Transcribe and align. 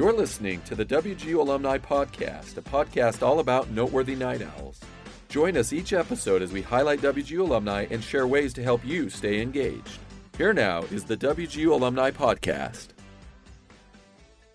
You're 0.00 0.14
listening 0.14 0.62
to 0.62 0.74
the 0.74 0.86
WGU 0.86 1.34
Alumni 1.34 1.76
Podcast, 1.76 2.56
a 2.56 2.62
podcast 2.62 3.22
all 3.22 3.38
about 3.38 3.68
noteworthy 3.68 4.14
night 4.14 4.40
owls. 4.40 4.80
Join 5.28 5.58
us 5.58 5.74
each 5.74 5.92
episode 5.92 6.40
as 6.40 6.52
we 6.52 6.62
highlight 6.62 7.02
WGU 7.02 7.40
alumni 7.40 7.86
and 7.90 8.02
share 8.02 8.26
ways 8.26 8.54
to 8.54 8.62
help 8.62 8.82
you 8.82 9.10
stay 9.10 9.42
engaged. 9.42 9.98
Here 10.38 10.54
now 10.54 10.84
is 10.84 11.04
the 11.04 11.18
WGU 11.18 11.72
Alumni 11.72 12.10
Podcast. 12.10 12.94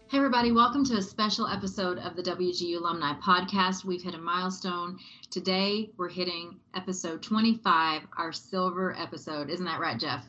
Hey, 0.08 0.18
everybody, 0.18 0.52
welcome 0.52 0.84
to 0.86 0.96
a 0.96 1.02
special 1.04 1.46
episode 1.46 2.00
of 2.00 2.16
the 2.16 2.24
WGU 2.24 2.78
Alumni 2.78 3.14
Podcast. 3.20 3.86
We've 3.86 4.02
hit 4.02 4.16
a 4.16 4.18
milestone. 4.18 4.98
Today, 5.30 5.92
we're 5.96 6.10
hitting 6.10 6.60
episode 6.74 7.22
25, 7.22 8.02
our 8.18 8.34
silver 8.34 8.98
episode. 8.98 9.52
Isn't 9.52 9.66
that 9.68 9.80
right, 9.80 10.00
Jeff? 10.00 10.26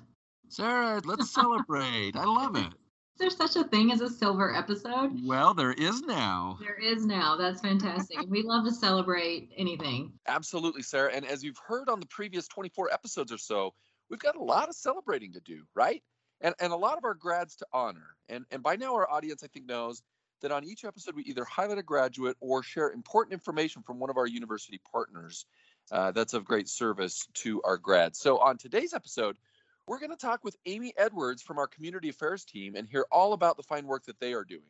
Sarah, 0.51 1.01
let's 1.07 1.31
celebrate. 1.33 2.17
I 2.17 2.25
love 2.27 2.55
it. 2.57 2.75
Is 3.17 3.21
there 3.21 3.49
such 3.49 3.57
a 3.57 3.67
thing 3.67 3.93
as 3.93 4.03
a 4.03 4.11
silver 4.11 4.55
episode? 4.55 5.19
Well, 5.25 5.55
there 5.55 5.73
is 5.73 6.03
now. 6.03 6.59
There 6.61 6.75
is 6.75 7.07
now. 7.07 7.35
That's 7.35 7.63
fantastic. 7.63 8.19
we 8.29 8.43
love 8.43 8.67
to 8.67 8.71
celebrate 8.71 9.51
anything. 9.57 10.13
Absolutely, 10.29 10.83
Sarah. 10.83 11.11
And 11.15 11.25
as 11.25 11.43
you've 11.43 11.57
heard 11.67 11.89
on 11.89 11.99
the 11.99 12.07
previous 12.09 12.47
24 12.47 12.93
episodes 12.93 13.33
or 13.33 13.39
so, 13.39 13.73
we've 14.11 14.21
got 14.21 14.37
a 14.37 14.43
lot 14.43 14.69
of 14.69 14.75
celebrating 14.75 15.33
to 15.33 15.41
do, 15.41 15.63
right? 15.75 16.03
And, 16.43 16.55
and 16.61 16.75
a 16.75 16.77
lot 16.77 16.99
of 16.99 17.05
our 17.05 17.15
grads 17.15 17.57
to 17.57 17.67
honor. 17.73 18.17
And, 18.29 18.45
and 18.51 18.63
by 18.63 18.77
now, 18.77 18.95
our 18.95 19.11
audience, 19.11 19.43
I 19.43 19.47
think, 19.47 19.65
knows 19.65 20.03
that 20.43 20.53
on 20.53 20.63
each 20.63 20.85
episode, 20.85 21.17
we 21.17 21.23
either 21.23 21.47
highlight 21.47 21.79
a 21.79 21.83
graduate 21.83 22.37
or 22.41 22.63
share 22.63 22.91
important 22.91 23.33
information 23.33 23.83
from 23.83 23.99
one 23.99 24.11
of 24.11 24.19
our 24.19 24.27
university 24.27 24.79
partners 24.93 25.47
uh, 25.91 26.13
that's 26.13 26.35
of 26.35 26.45
great 26.45 26.69
service 26.69 27.27
to 27.33 27.63
our 27.63 27.79
grads. 27.79 28.19
So 28.19 28.37
on 28.41 28.59
today's 28.59 28.93
episode, 28.93 29.39
we're 29.87 29.99
going 29.99 30.11
to 30.11 30.17
talk 30.17 30.45
with 30.45 30.57
Amy 30.67 30.93
Edwards 30.97 31.43
from 31.43 31.59
our 31.59 31.67
community 31.67 32.09
affairs 32.09 32.45
team 32.45 32.75
and 32.75 32.89
hear 32.89 33.07
all 33.11 33.33
about 33.33 33.57
the 33.57 33.63
fine 33.63 33.87
work 33.87 34.05
that 34.07 34.19
they 34.21 34.33
are 34.33 34.45
doing. 34.45 34.63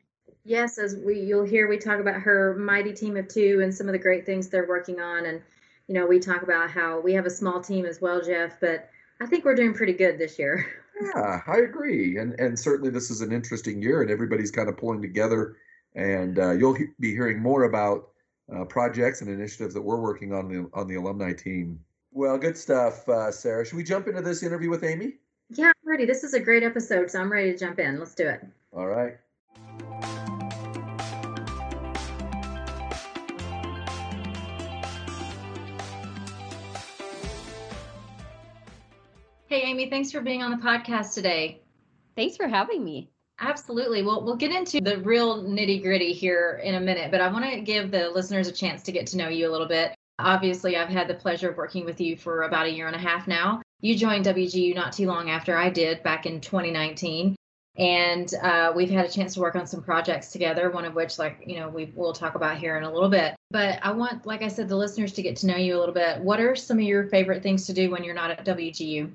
Yes, 0.44 0.78
as 0.78 0.96
we 1.04 1.20
you'll 1.20 1.44
hear 1.44 1.68
we 1.68 1.78
talk 1.78 2.00
about 2.00 2.16
her 2.16 2.56
mighty 2.56 2.92
team 2.92 3.16
of 3.16 3.28
two 3.28 3.60
and 3.62 3.74
some 3.74 3.86
of 3.88 3.92
the 3.92 3.98
great 3.98 4.26
things 4.26 4.48
they're 4.48 4.68
working 4.68 5.00
on 5.00 5.26
and 5.26 5.40
you 5.88 5.94
know, 5.94 6.06
we 6.06 6.18
talk 6.18 6.42
about 6.42 6.70
how 6.70 7.00
we 7.00 7.12
have 7.12 7.26
a 7.26 7.30
small 7.30 7.60
team 7.60 7.86
as 7.86 8.00
well, 8.00 8.20
Jeff, 8.20 8.58
but 8.60 8.90
I 9.20 9.26
think 9.26 9.44
we're 9.44 9.54
doing 9.54 9.74
pretty 9.74 9.92
good 9.92 10.18
this 10.18 10.38
year. 10.38 10.66
Yeah, 10.98 11.42
I 11.46 11.58
agree, 11.58 12.16
and 12.16 12.40
and 12.40 12.58
certainly 12.58 12.88
this 12.88 13.10
is 13.10 13.20
an 13.20 13.30
interesting 13.30 13.82
year, 13.82 14.00
and 14.00 14.10
everybody's 14.10 14.50
kind 14.50 14.66
of 14.66 14.78
pulling 14.78 15.02
together. 15.02 15.58
And 15.94 16.38
uh, 16.38 16.52
you'll 16.52 16.72
he- 16.72 16.86
be 16.98 17.10
hearing 17.10 17.38
more 17.38 17.64
about 17.64 18.12
uh, 18.50 18.64
projects 18.64 19.20
and 19.20 19.28
initiatives 19.28 19.74
that 19.74 19.82
we're 19.82 20.00
working 20.00 20.32
on 20.32 20.48
the 20.48 20.70
on 20.72 20.88
the 20.88 20.94
alumni 20.94 21.34
team. 21.34 21.80
Well, 22.16 22.38
good 22.38 22.56
stuff, 22.56 23.06
uh, 23.10 23.30
Sarah. 23.30 23.66
Should 23.66 23.76
we 23.76 23.84
jump 23.84 24.08
into 24.08 24.22
this 24.22 24.42
interview 24.42 24.70
with 24.70 24.82
Amy? 24.84 25.16
Yeah, 25.50 25.66
I'm 25.66 25.74
ready. 25.84 26.06
This 26.06 26.24
is 26.24 26.32
a 26.32 26.40
great 26.40 26.62
episode, 26.62 27.10
so 27.10 27.20
I'm 27.20 27.30
ready 27.30 27.52
to 27.52 27.58
jump 27.58 27.78
in. 27.78 27.98
Let's 27.98 28.14
do 28.14 28.26
it. 28.26 28.42
All 28.72 28.86
right. 28.86 29.18
Hey, 39.48 39.60
Amy, 39.64 39.90
thanks 39.90 40.10
for 40.10 40.22
being 40.22 40.42
on 40.42 40.50
the 40.50 40.56
podcast 40.56 41.12
today. 41.12 41.60
Thanks 42.16 42.38
for 42.38 42.48
having 42.48 42.82
me. 42.82 43.10
Absolutely. 43.40 44.02
Well, 44.02 44.24
we'll 44.24 44.36
get 44.36 44.52
into 44.52 44.80
the 44.80 45.00
real 45.00 45.44
nitty 45.44 45.82
gritty 45.82 46.14
here 46.14 46.62
in 46.64 46.76
a 46.76 46.80
minute, 46.80 47.10
but 47.10 47.20
I 47.20 47.30
want 47.30 47.44
to 47.44 47.60
give 47.60 47.90
the 47.90 48.08
listeners 48.08 48.48
a 48.48 48.52
chance 48.52 48.82
to 48.84 48.92
get 48.92 49.06
to 49.08 49.18
know 49.18 49.28
you 49.28 49.50
a 49.50 49.52
little 49.52 49.68
bit. 49.68 49.94
Obviously, 50.18 50.76
I've 50.76 50.88
had 50.88 51.08
the 51.08 51.14
pleasure 51.14 51.50
of 51.50 51.56
working 51.56 51.84
with 51.84 52.00
you 52.00 52.16
for 52.16 52.42
about 52.42 52.66
a 52.66 52.72
year 52.72 52.86
and 52.86 52.96
a 52.96 52.98
half 52.98 53.28
now. 53.28 53.60
You 53.80 53.96
joined 53.96 54.24
WGU 54.24 54.74
not 54.74 54.92
too 54.92 55.06
long 55.06 55.30
after 55.30 55.56
I 55.56 55.68
did 55.68 56.02
back 56.02 56.26
in 56.26 56.40
2019. 56.40 57.36
And 57.78 58.32
uh, 58.42 58.72
we've 58.74 58.88
had 58.88 59.04
a 59.04 59.10
chance 59.10 59.34
to 59.34 59.40
work 59.40 59.54
on 59.54 59.66
some 59.66 59.82
projects 59.82 60.32
together, 60.32 60.70
one 60.70 60.86
of 60.86 60.94
which, 60.94 61.18
like, 61.18 61.42
you 61.46 61.60
know, 61.60 61.68
we 61.68 61.92
will 61.94 62.14
talk 62.14 62.34
about 62.34 62.56
here 62.56 62.78
in 62.78 62.84
a 62.84 62.92
little 62.92 63.10
bit. 63.10 63.34
But 63.50 63.78
I 63.82 63.92
want, 63.92 64.24
like 64.24 64.42
I 64.42 64.48
said, 64.48 64.68
the 64.68 64.76
listeners 64.76 65.12
to 65.14 65.22
get 65.22 65.36
to 65.36 65.46
know 65.46 65.56
you 65.56 65.76
a 65.76 65.78
little 65.78 65.94
bit. 65.94 66.18
What 66.20 66.40
are 66.40 66.56
some 66.56 66.78
of 66.78 66.84
your 66.84 67.04
favorite 67.08 67.42
things 67.42 67.66
to 67.66 67.74
do 67.74 67.90
when 67.90 68.02
you're 68.02 68.14
not 68.14 68.30
at 68.30 68.46
WGU? 68.46 69.12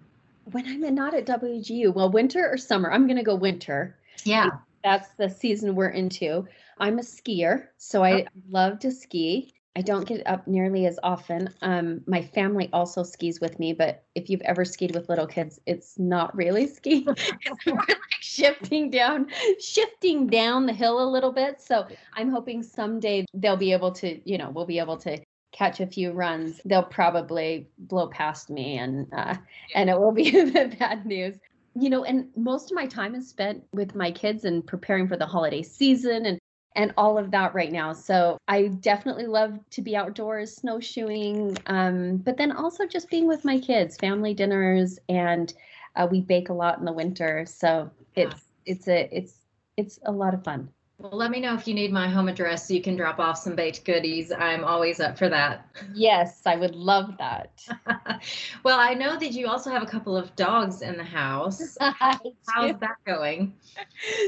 When 0.51 0.67
I'm 0.67 0.93
not 0.93 1.15
at 1.15 1.25
WGU, 1.25 1.93
well, 1.93 2.11
winter 2.11 2.47
or 2.51 2.57
summer, 2.57 2.91
I'm 2.91 3.07
going 3.07 3.17
to 3.17 3.23
go 3.23 3.35
winter. 3.35 3.95
Yeah. 4.23 4.49
That's 4.83 5.09
the 5.17 5.29
season 5.29 5.75
we're 5.75 5.89
into. 5.89 6.47
I'm 6.77 6.99
a 6.99 7.03
skier, 7.03 7.67
so 7.77 8.03
I 8.03 8.25
love 8.49 8.79
to 8.79 8.91
ski. 8.91 9.53
I 9.75 9.81
don't 9.81 10.05
get 10.05 10.27
up 10.27 10.47
nearly 10.47 10.85
as 10.85 10.99
often. 11.01 11.49
Um, 11.61 12.01
my 12.05 12.21
family 12.21 12.69
also 12.73 13.03
skis 13.03 13.39
with 13.39 13.57
me, 13.57 13.71
but 13.71 14.03
if 14.15 14.29
you've 14.29 14.41
ever 14.41 14.65
skied 14.65 14.93
with 14.93 15.07
little 15.07 15.27
kids, 15.27 15.61
it's 15.65 15.97
not 15.97 16.35
really 16.35 16.67
skiing. 16.75 17.05
more 17.05 17.77
like 17.87 17.97
shifting 18.19 18.89
down, 18.89 19.27
shifting 19.59 20.27
down 20.27 20.65
the 20.65 20.73
hill 20.73 21.01
a 21.01 21.09
little 21.09 21.31
bit. 21.31 21.61
So 21.61 21.87
I'm 22.13 22.29
hoping 22.29 22.63
someday 22.63 23.25
they'll 23.33 23.55
be 23.55 23.71
able 23.71 23.91
to, 23.93 24.19
you 24.29 24.37
know, 24.37 24.49
we'll 24.49 24.65
be 24.65 24.79
able 24.79 24.97
to 24.97 25.17
catch 25.53 25.79
a 25.79 25.87
few 25.87 26.11
runs. 26.11 26.59
They'll 26.65 26.83
probably 26.83 27.69
blow 27.77 28.07
past 28.07 28.49
me, 28.49 28.77
and 28.77 29.07
uh, 29.13 29.35
and 29.75 29.89
it 29.89 29.99
will 29.99 30.11
be 30.11 30.31
the 30.51 30.75
bad 30.79 31.05
news. 31.05 31.37
You 31.75 31.89
know, 31.89 32.03
and 32.03 32.27
most 32.35 32.71
of 32.71 32.75
my 32.75 32.85
time 32.85 33.15
is 33.15 33.29
spent 33.29 33.63
with 33.71 33.95
my 33.95 34.11
kids 34.11 34.43
and 34.43 34.65
preparing 34.65 35.07
for 35.07 35.15
the 35.15 35.25
holiday 35.25 35.61
season 35.61 36.25
and 36.25 36.37
and 36.75 36.93
all 36.97 37.17
of 37.17 37.31
that 37.31 37.53
right 37.53 37.71
now. 37.71 37.93
So 37.93 38.37
I 38.47 38.67
definitely 38.67 39.27
love 39.27 39.59
to 39.71 39.81
be 39.81 39.95
outdoors, 39.95 40.55
snowshoeing, 40.55 41.57
um, 41.67 42.17
but 42.17 42.37
then 42.37 42.51
also 42.51 42.85
just 42.85 43.09
being 43.09 43.27
with 43.27 43.45
my 43.45 43.59
kids, 43.59 43.97
family 43.97 44.33
dinners, 44.33 44.99
and 45.09 45.53
uh, 45.95 46.07
we 46.09 46.21
bake 46.21 46.49
a 46.49 46.53
lot 46.53 46.79
in 46.79 46.85
the 46.85 46.93
winter. 46.93 47.45
So 47.45 47.89
it's 48.15 48.43
it's 48.65 48.87
a 48.87 49.09
it's 49.15 49.33
it's 49.77 49.99
a 50.05 50.11
lot 50.11 50.33
of 50.33 50.43
fun. 50.43 50.69
Well, 51.01 51.17
let 51.17 51.31
me 51.31 51.39
know 51.39 51.55
if 51.55 51.67
you 51.67 51.73
need 51.73 51.91
my 51.91 52.07
home 52.07 52.27
address 52.27 52.67
so 52.67 52.75
you 52.75 52.81
can 52.81 52.95
drop 52.95 53.17
off 53.17 53.35
some 53.39 53.55
baked 53.55 53.85
goodies. 53.85 54.31
I'm 54.31 54.63
always 54.63 54.99
up 54.99 55.17
for 55.17 55.29
that. 55.29 55.65
Yes, 55.95 56.43
I 56.45 56.55
would 56.55 56.75
love 56.75 57.17
that. 57.17 57.65
well, 58.63 58.79
I 58.79 58.93
know 58.93 59.17
that 59.17 59.31
you 59.31 59.47
also 59.47 59.71
have 59.71 59.81
a 59.81 59.87
couple 59.87 60.15
of 60.15 60.35
dogs 60.35 60.83
in 60.83 60.97
the 60.97 61.03
house. 61.03 61.75
How's 61.81 62.77
that 62.79 62.97
going? 63.05 63.55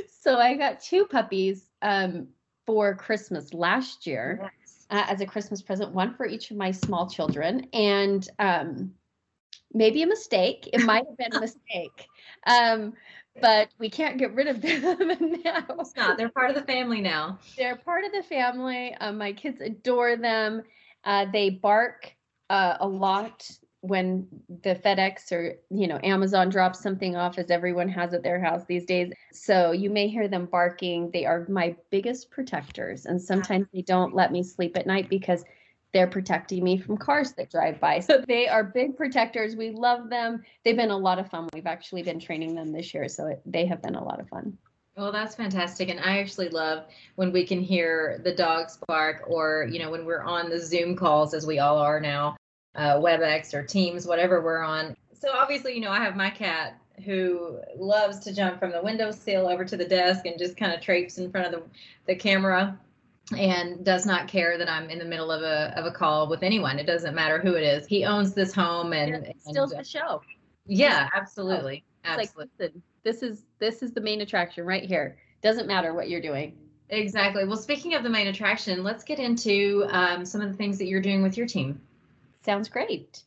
So 0.08 0.38
I 0.38 0.56
got 0.56 0.80
two 0.80 1.06
puppies 1.06 1.66
um, 1.84 2.30
for 2.66 2.96
Christmas 2.96 3.54
last 3.54 4.08
year 4.08 4.40
Yes. 4.42 4.88
uh, 4.90 5.06
as 5.10 5.22
a 5.22 5.26
Christmas 5.26 5.62
present, 5.62 5.94
one 5.94 6.16
for 6.16 6.26
each 6.26 6.52
of 6.52 6.58
my 6.58 6.72
small 6.72 7.10
children, 7.10 7.68
and 7.74 8.28
um, 8.40 8.94
maybe 9.74 10.02
a 10.04 10.08
mistake. 10.08 10.70
It 10.74 10.82
might 10.82 11.06
have 11.08 11.18
been 11.18 11.34
a 11.36 11.42
mistake. 11.42 12.08
Um, 12.46 12.94
but 13.42 13.70
we 13.80 13.90
can't 13.90 14.18
get 14.18 14.34
rid 14.36 14.48
of 14.48 14.62
them 14.62 15.08
now. 15.44 15.66
It's 15.80 15.96
not. 15.96 16.18
They're 16.18 16.30
part 16.30 16.50
of 16.50 16.56
the 16.56 16.64
family 16.64 17.02
now. 17.02 17.40
They're 17.58 17.78
part 17.78 18.06
of 18.06 18.12
the 18.12 18.24
family. 18.24 18.96
Um, 19.00 19.18
my 19.18 19.34
kids 19.34 19.62
adore 19.62 20.18
them. 20.18 20.64
Uh, 21.04 21.26
they 21.32 21.50
bark 21.50 22.16
uh, 22.50 22.78
a 22.80 22.88
lot 22.88 23.50
when 23.84 24.26
the 24.64 24.76
FedEx 24.76 25.30
or 25.34 25.56
you 25.70 25.88
know 25.88 26.00
Amazon 26.04 26.48
drops 26.48 26.80
something 26.80 27.18
off, 27.18 27.38
as 27.38 27.52
everyone 27.52 27.90
has 27.90 28.14
at 28.14 28.24
their 28.24 28.40
house 28.40 28.64
these 28.66 28.86
days. 28.86 29.12
So 29.34 29.74
you 29.74 29.90
may 29.90 30.08
hear 30.08 30.30
them 30.30 30.46
barking. 30.46 31.12
They 31.12 31.26
are 31.26 31.46
my 31.50 31.76
biggest 31.90 32.32
protectors, 32.32 33.06
and 33.06 33.22
sometimes 33.22 33.68
they 33.74 33.82
don't 33.82 34.16
let 34.16 34.32
me 34.32 34.42
sleep 34.42 34.78
at 34.78 34.88
night 34.88 35.10
because 35.10 35.44
they're 35.92 36.08
protecting 36.08 36.64
me 36.64 36.78
from 36.78 36.96
cars 36.96 37.34
that 37.34 37.52
drive 37.52 37.82
by. 37.82 38.00
So 38.00 38.24
they 38.26 38.48
are 38.48 38.64
big 38.64 38.96
protectors. 38.96 39.58
We 39.58 39.72
love 39.72 40.10
them. 40.10 40.44
They've 40.64 40.78
been 40.78 40.90
a 40.90 40.98
lot 40.98 41.20
of 41.20 41.30
fun. 41.30 41.50
We've 41.54 41.68
actually 41.68 42.04
been 42.04 42.22
training 42.22 42.56
them 42.56 42.72
this 42.72 42.94
year, 42.94 43.10
so 43.10 43.28
it, 43.28 43.42
they 43.46 43.66
have 43.66 43.82
been 43.82 43.96
a 43.96 44.04
lot 44.04 44.22
of 44.22 44.30
fun. 44.30 44.58
Well, 44.96 45.12
that's 45.12 45.36
fantastic. 45.36 45.90
And 45.90 46.00
I 46.00 46.20
actually 46.20 46.50
love 46.50 46.86
when 47.16 47.34
we 47.34 47.46
can 47.46 47.60
hear 47.60 48.22
the 48.24 48.34
dogs 48.34 48.78
bark 48.88 49.24
or, 49.28 49.68
you 49.70 49.80
know, 49.80 49.92
when 49.92 50.06
we're 50.06 50.24
on 50.24 50.50
the 50.50 50.60
Zoom 50.60 50.96
calls, 50.96 51.34
as 51.34 51.46
we 51.46 51.60
all 51.60 51.80
are 51.80 52.00
now, 52.00 52.38
uh, 52.76 52.96
WebEx 52.96 53.54
or 53.54 53.64
Teams, 53.64 54.06
whatever 54.06 54.42
we're 54.42 54.64
on. 54.64 54.96
So 55.20 55.30
obviously, 55.34 55.74
you 55.76 55.82
know, 55.82 55.92
I 55.92 56.00
have 56.04 56.16
my 56.16 56.30
cat 56.30 56.80
who 57.06 57.60
loves 57.76 58.20
to 58.20 58.34
jump 58.34 58.60
from 58.60 58.72
the 58.72 58.82
windowsill 58.82 59.48
over 59.48 59.66
to 59.66 59.76
the 59.78 59.86
desk 59.86 60.26
and 60.26 60.38
just 60.38 60.58
kind 60.58 60.74
of 60.74 60.82
traipse 60.82 61.18
in 61.18 61.32
front 61.32 61.48
of 61.48 61.54
the, 61.54 61.64
the 62.08 62.16
camera 62.16 62.78
and 63.38 63.84
does 63.86 64.06
not 64.06 64.28
care 64.28 64.58
that 64.58 64.70
I'm 64.70 64.90
in 64.90 65.00
the 65.00 65.06
middle 65.06 65.32
of 65.32 65.42
a 65.42 65.74
of 65.78 65.86
a 65.86 65.92
call 65.92 66.28
with 66.30 66.44
anyone. 66.44 66.78
It 66.78 66.86
doesn't 66.86 67.16
matter 67.16 67.40
who 67.40 67.54
it 67.54 67.64
is. 67.64 67.88
He 67.88 68.06
owns 68.06 68.34
this 68.34 68.54
home 68.54 68.94
and, 68.94 69.26
It 69.26 69.38
steals 69.40 69.72
and 69.72 69.80
the 69.80 69.86
show. 69.88 70.22
yeah, 70.66 71.10
absolutely. 71.16 71.84
It's 72.04 72.10
Absolutely. 72.10 72.42
like, 72.42 72.50
listen, 72.60 72.84
this 73.04 73.24
is 73.24 73.44
this 73.60 73.82
is 73.82 73.94
the 73.94 74.02
main 74.02 74.22
attraction 74.22 74.66
right 74.66 74.84
here. 74.84 75.18
Doesn't 75.42 75.68
matter 75.68 75.94
what 75.94 76.10
you're 76.10 76.22
doing. 76.22 76.56
Exactly. 76.90 77.46
Well, 77.46 77.58
speaking 77.58 77.94
of 77.96 78.04
the 78.04 78.10
main 78.10 78.28
attraction, 78.28 78.84
let's 78.84 79.04
get 79.04 79.20
into 79.20 79.86
um, 79.90 80.26
some 80.26 80.42
of 80.42 80.52
the 80.52 80.58
things 80.58 80.78
that 80.78 80.86
you're 80.86 81.02
doing 81.02 81.24
with 81.24 81.38
your 81.38 81.48
team. 81.48 81.82
Sounds 82.46 82.68
great. 82.68 83.24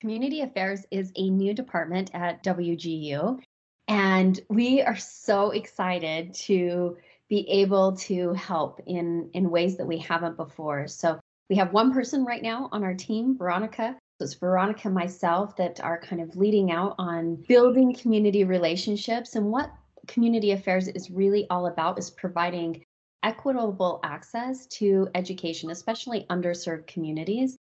Community 0.00 0.40
Affairs 0.40 0.84
is 0.90 1.12
a 1.14 1.30
new 1.30 1.54
department 1.54 2.10
at 2.12 2.42
WGU, 2.42 3.40
and 3.86 4.40
we 4.48 4.82
are 4.82 4.96
so 4.96 5.50
excited 5.50 6.34
to 6.34 6.96
be 7.28 7.48
able 7.48 7.96
to 7.96 8.32
help 8.32 8.80
in 8.86 9.30
in 9.32 9.50
ways 9.50 9.76
that 9.76 9.86
we 9.86 9.98
haven't 9.98 10.36
before. 10.36 10.88
So 10.88 11.20
we 11.48 11.56
have 11.56 11.72
one 11.72 11.92
person 11.92 12.24
right 12.24 12.42
now 12.42 12.68
on 12.72 12.82
our 12.82 12.94
team, 12.94 13.38
Veronica. 13.38 13.96
So 14.18 14.24
it's 14.24 14.34
Veronica 14.34 14.88
and 14.88 14.94
myself 14.94 15.54
that 15.56 15.80
are 15.80 16.00
kind 16.00 16.20
of 16.20 16.34
leading 16.36 16.72
out 16.72 16.96
on 16.98 17.36
building 17.46 17.94
community 17.94 18.42
relationships. 18.42 19.36
And 19.36 19.52
what 19.52 19.70
community 20.08 20.50
affairs 20.50 20.88
is 20.88 21.10
really 21.10 21.46
all 21.48 21.68
about 21.68 21.98
is 21.98 22.10
providing 22.10 22.84
equitable 23.22 24.00
access 24.02 24.66
to 24.66 25.08
education, 25.14 25.70
especially 25.70 26.26
underserved 26.28 26.88
communities. 26.88 27.56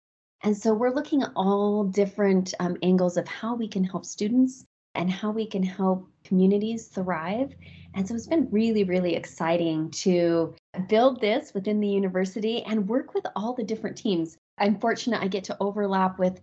And 0.47 0.57
so 0.57 0.73
we're 0.73 0.95
looking 0.95 1.23
at 1.23 1.33
all 1.35 1.83
different 1.83 2.55
um, 2.61 2.77
angles 2.81 3.17
of 3.17 3.27
how 3.27 3.57
we 3.57 3.67
can 3.67 3.83
help 3.83 4.05
students 4.05 4.65
and 4.95 5.11
how 5.11 5.33
we 5.33 5.45
can 5.45 5.65
help 5.65 6.09
communities 6.23 6.87
thrive. 6.87 7.53
And 7.95 8.07
so 8.07 8.15
it's 8.15 8.29
been 8.29 8.47
really, 8.53 8.85
really 8.85 9.17
exciting 9.17 9.91
to 9.91 10.55
build 10.89 11.21
this 11.21 11.53
within 11.53 11.81
the 11.81 11.89
university 11.89 12.63
and 12.63 12.89
work 12.89 13.13
with 13.13 13.27
all 13.35 13.55
the 13.55 13.65
different 13.65 13.97
teams. 13.97 14.37
I'm 14.57 14.79
fortunate 14.79 15.21
I 15.21 15.27
get 15.27 15.43
to 15.45 15.57
overlap 15.59 16.17
with 16.21 16.41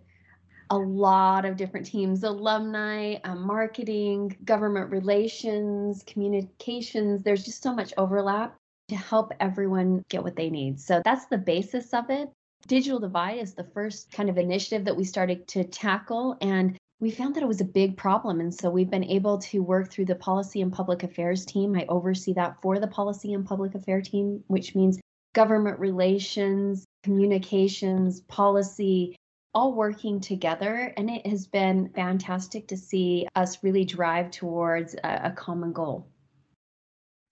a 0.68 0.76
lot 0.76 1.46
of 1.46 1.56
different 1.56 1.86
teams 1.86 2.24
alumni, 2.24 3.14
um, 3.24 3.46
marketing, 3.46 4.36
government 4.44 4.90
relations, 4.90 6.04
communications. 6.06 7.22
There's 7.22 7.46
just 7.46 7.62
so 7.62 7.74
much 7.74 7.94
overlap 7.96 8.54
to 8.88 8.96
help 8.96 9.32
everyone 9.40 10.04
get 10.10 10.22
what 10.22 10.36
they 10.36 10.50
need. 10.50 10.78
So 10.78 11.00
that's 11.06 11.24
the 11.24 11.38
basis 11.38 11.94
of 11.94 12.10
it. 12.10 12.28
Digital 12.66 12.98
Divide 12.98 13.38
is 13.38 13.54
the 13.54 13.64
first 13.64 14.10
kind 14.10 14.30
of 14.30 14.38
initiative 14.38 14.84
that 14.86 14.96
we 14.96 15.04
started 15.04 15.46
to 15.48 15.64
tackle. 15.64 16.36
And 16.40 16.78
we 17.00 17.10
found 17.10 17.34
that 17.34 17.42
it 17.42 17.48
was 17.48 17.60
a 17.60 17.66
big 17.66 17.96
problem. 17.96 18.40
And 18.40 18.54
so 18.54 18.70
we've 18.70 18.90
been 18.90 19.04
able 19.04 19.38
to 19.38 19.62
work 19.62 19.90
through 19.90 20.06
the 20.06 20.14
policy 20.14 20.62
and 20.62 20.72
public 20.72 21.02
affairs 21.02 21.44
team. 21.44 21.76
I 21.76 21.84
oversee 21.88 22.32
that 22.34 22.60
for 22.62 22.78
the 22.78 22.86
policy 22.86 23.34
and 23.34 23.44
public 23.44 23.74
affairs 23.74 24.08
team, 24.08 24.42
which 24.46 24.74
means 24.74 25.00
government 25.34 25.78
relations, 25.78 26.84
communications, 27.02 28.20
policy, 28.22 29.16
all 29.52 29.74
working 29.74 30.20
together. 30.20 30.94
And 30.96 31.10
it 31.10 31.26
has 31.26 31.46
been 31.46 31.90
fantastic 31.90 32.68
to 32.68 32.76
see 32.76 33.26
us 33.34 33.62
really 33.62 33.84
drive 33.84 34.30
towards 34.30 34.94
a, 34.94 35.20
a 35.24 35.30
common 35.32 35.72
goal. 35.72 36.08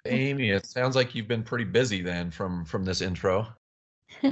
Amy, 0.05 0.51
it 0.51 0.67
sounds 0.67 0.97
like 0.97 1.15
you've 1.15 1.29
been 1.29 1.45
pretty 1.45 1.65
busy 1.65 2.03
then 2.03 2.31
from 2.31 2.65
from 2.65 2.85
this 2.85 3.01
intro. 3.01 3.47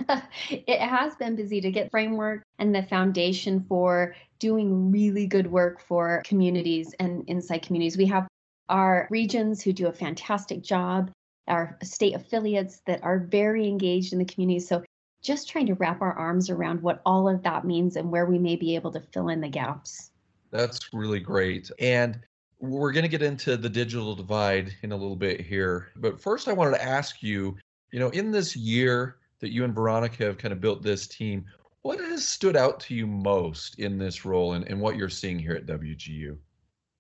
it 0.51 0.81
has 0.81 1.15
been 1.17 1.37
busy 1.37 1.61
to 1.61 1.71
get 1.71 1.91
framework 1.91 2.43
and 2.59 2.75
the 2.75 2.83
foundation 2.83 3.65
for 3.69 4.15
doing 4.39 4.91
really 4.91 5.27
good 5.27 5.51
work 5.51 5.81
for 5.81 6.23
communities 6.25 6.95
and 6.99 7.25
inside 7.29 7.63
communities. 7.63 7.97
We 7.97 8.07
have 8.07 8.27
our 8.69 9.09
regions 9.11 9.63
who 9.63 9.73
do 9.73 9.89
a 9.89 9.93
fantastic 9.93 10.63
job, 10.63 11.11
our 11.49 11.77
state 11.83 12.15
affiliates 12.15 12.81
that 12.87 13.03
are 13.03 13.19
very 13.19 13.69
engaged 13.69 14.13
in 14.13 14.19
the 14.19 14.25
community. 14.25 14.61
So 14.61 14.83
just 15.23 15.49
trying 15.49 15.67
to 15.67 15.75
wrap 15.75 16.01
our 16.01 16.13
arms 16.13 16.49
around 16.49 16.81
what 16.83 17.03
all 17.05 17.29
of 17.29 17.43
that 17.43 17.65
means 17.65 17.97
and 17.97 18.11
where 18.11 18.27
we 18.27 18.39
may 18.39 18.57
be 18.57 18.75
able 18.75 18.93
to 18.93 19.01
fill 19.13 19.29
in 19.29 19.41
the 19.41 19.49
gaps. 19.49 20.11
That's 20.51 20.93
really 20.93 21.21
great. 21.21 21.71
And 21.79 22.21
we're 22.59 22.93
going 22.93 23.03
to 23.03 23.09
get 23.09 23.23
into 23.23 23.57
the 23.57 23.69
digital 23.69 24.15
divide 24.15 24.75
in 24.83 24.93
a 24.93 24.97
little 24.97 25.17
bit 25.17 25.41
here. 25.41 25.89
But 25.97 26.21
first, 26.21 26.49
I 26.49 26.53
wanted 26.53 26.77
to 26.77 26.85
ask 26.85 27.23
you 27.23 27.57
you 27.91 27.99
know, 27.99 28.11
in 28.11 28.31
this 28.31 28.57
year 28.57 29.17
that 29.41 29.53
you 29.53 29.65
and 29.65 29.75
Veronica 29.75 30.25
have 30.25 30.39
kind 30.39 30.53
of 30.53 30.61
built 30.61 30.83
this 30.83 31.07
team, 31.07 31.45
what 31.83 31.99
has 31.99 32.27
stood 32.27 32.57
out 32.57 32.81
to 32.81 32.95
you 32.95 33.07
most 33.07 33.79
in 33.79 33.99
this 33.99 34.25
role 34.25 34.53
and, 34.53 34.67
and 34.69 34.81
what 34.81 34.97
you're 34.97 35.09
seeing 35.09 35.39
here 35.39 35.55
at 35.55 35.67
WGU? 35.67 36.37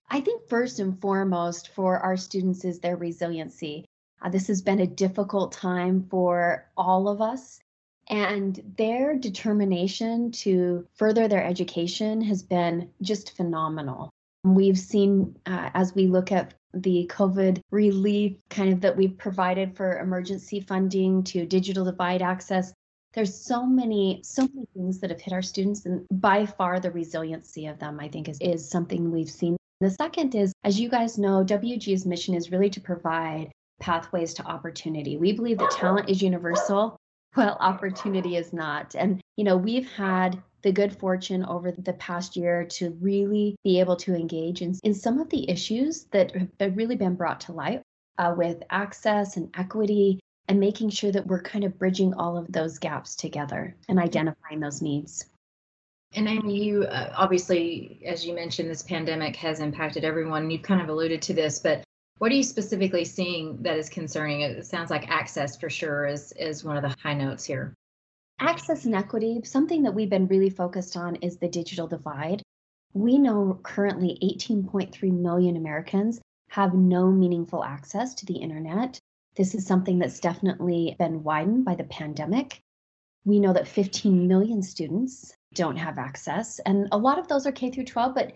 I 0.09 0.21
think 0.21 0.49
first 0.49 0.81
and 0.81 1.01
foremost 1.01 1.69
for 1.69 1.99
our 1.99 2.17
students 2.17 2.65
is 2.65 2.81
their 2.81 2.97
resiliency. 2.97 3.85
Uh, 4.23 4.29
this 4.29 4.49
has 4.49 4.61
been 4.61 4.81
a 4.81 4.87
difficult 4.87 5.53
time 5.53 6.07
for 6.11 6.67
all 6.77 7.09
of 7.09 7.23
us, 7.23 7.61
and 8.09 8.61
their 8.77 9.17
determination 9.17 10.33
to 10.33 10.87
further 10.95 11.29
their 11.29 11.45
education 11.45 12.21
has 12.23 12.43
been 12.43 12.91
just 13.03 13.37
phenomenal. 13.37 14.11
We've 14.45 14.79
seen 14.79 15.37
uh, 15.47 15.71
as 15.75 15.95
we 15.95 16.07
look 16.07 16.33
at 16.33 16.55
the 16.75 17.11
COVID 17.13 17.61
relief 17.71 18.37
kind 18.49 18.73
of 18.73 18.81
that 18.81 18.97
we've 18.97 19.17
provided 19.17 19.77
for 19.77 19.99
emergency 19.99 20.61
funding 20.61 21.23
to 21.25 21.47
digital 21.47 21.85
divide 21.85 22.23
access. 22.23 22.73
There's 23.13 23.35
so 23.35 23.67
many, 23.67 24.21
so 24.23 24.43
many 24.43 24.67
things 24.75 25.01
that 25.01 25.11
have 25.11 25.21
hit 25.21 25.33
our 25.33 25.43
students, 25.43 25.85
and 25.85 26.07
by 26.13 26.47
far 26.47 26.79
the 26.79 26.93
resiliency 26.93 27.67
of 27.67 27.79
them, 27.79 27.99
I 27.99 28.09
think, 28.09 28.29
is, 28.29 28.39
is 28.41 28.69
something 28.69 29.11
we've 29.11 29.31
seen. 29.31 29.57
The 29.81 29.91
second 29.91 30.35
is, 30.35 30.53
as 30.63 30.79
you 30.79 30.89
guys 30.89 31.19
know, 31.19 31.43
WG's 31.45 32.07
mission 32.07 32.35
is 32.35 32.53
really 32.53 32.71
to 32.71 32.81
provide 32.81 33.51
pathways 33.81 34.35
to 34.35 34.45
opportunity. 34.45 35.17
We 35.17 35.33
believe 35.33 35.59
that 35.59 35.71
talent 35.73 36.09
is 36.09 36.23
universal, 36.23 36.97
while 37.35 37.57
opportunity 37.61 38.37
is 38.37 38.53
not. 38.53 38.95
And, 38.95 39.21
you 39.37 39.45
know, 39.45 39.57
we've 39.57 39.91
had 39.91 40.41
the 40.63 40.73
good 40.73 40.97
fortune 40.97 41.45
over 41.45 41.73
the 41.73 41.93
past 41.95 42.37
year 42.37 42.65
to 42.65 42.91
really 43.01 43.57
be 43.65 43.81
able 43.81 43.97
to 43.97 44.15
engage 44.15 44.63
in, 44.63 44.75
in 44.83 44.95
some 44.95 45.19
of 45.19 45.29
the 45.31 45.49
issues 45.49 46.05
that 46.13 46.33
have 46.61 46.77
really 46.77 46.97
been 46.97 47.15
brought 47.15 47.41
to 47.41 47.53
light 47.53 47.83
uh, 48.19 48.35
with 48.37 48.63
access 48.71 49.37
and 49.37 49.51
equity 49.57 50.21
and 50.49 50.59
making 50.59 50.91
sure 50.91 51.13
that 51.13 51.27
we're 51.27 51.43
kind 51.43 51.65
of 51.65 51.79
bridging 51.79 52.13
all 52.15 52.37
of 52.37 52.51
those 52.53 52.79
gaps 52.79 53.15
together 53.15 53.77
and 53.89 53.99
identifying 53.99 54.61
those 54.61 54.83
needs. 54.83 55.27
And 56.13 56.29
Amy, 56.29 56.65
you 56.65 56.85
uh, 56.85 57.13
obviously, 57.17 58.03
as 58.05 58.27
you 58.27 58.35
mentioned, 58.35 58.69
this 58.69 58.83
pandemic 58.83 59.37
has 59.37 59.61
impacted 59.61 60.05
everyone. 60.05 60.51
You've 60.51 60.63
kind 60.63 60.83
of 60.83 60.89
alluded 60.89 61.23
to 61.23 61.35
this, 61.35 61.61
but 61.61 61.85
what 62.19 62.33
are 62.33 62.35
you 62.35 62.43
specifically 62.43 63.05
seeing 63.05 63.63
that 63.63 63.79
is 63.79 63.89
concerning? 63.89 64.41
It 64.41 64.67
sounds 64.67 64.91
like 64.91 65.09
access 65.09 65.57
for 65.57 65.71
sure 65.71 66.07
is 66.07 66.33
is 66.33 66.65
one 66.65 66.77
of 66.77 66.83
the 66.83 66.95
high 67.01 67.15
notes 67.15 67.45
here. 67.45 67.75
Access 68.43 68.87
and 68.87 68.95
equity, 68.95 69.43
something 69.45 69.83
that 69.83 69.95
we've 69.95 70.09
been 70.09 70.27
really 70.27 70.49
focused 70.49 70.97
on 70.97 71.17
is 71.17 71.37
the 71.37 71.49
digital 71.49 71.87
divide. 71.87 72.43
We 72.95 73.19
know 73.19 73.61
currently 73.63 74.19
18.3 74.23 75.13
million 75.13 75.57
Americans 75.59 76.23
have 76.49 76.73
no 76.73 77.11
meaningful 77.11 77.63
access 77.63 78.15
to 78.15 78.25
the 78.25 78.39
internet. 78.39 78.99
This 79.37 79.55
is 79.55 79.67
something 79.67 79.99
that's 79.99 80.21
definitely 80.21 80.97
been 80.99 81.23
widened 81.23 81.67
by 81.67 81.75
the 81.75 81.85
pandemic. 81.85 82.63
We 83.27 83.41
know 83.41 83.53
that 83.53 83.69
15 83.69 84.27
million 84.27 84.63
students 84.63 85.35
don't 85.53 85.77
have 85.77 85.99
access, 85.99 86.61
and 86.61 86.89
a 86.93 86.99
lot 86.99 87.19
of 87.19 87.29
those 87.29 87.47
are 87.47 87.53
K 87.53 87.71
through 87.71 87.85
12, 87.85 88.15
but 88.15 88.33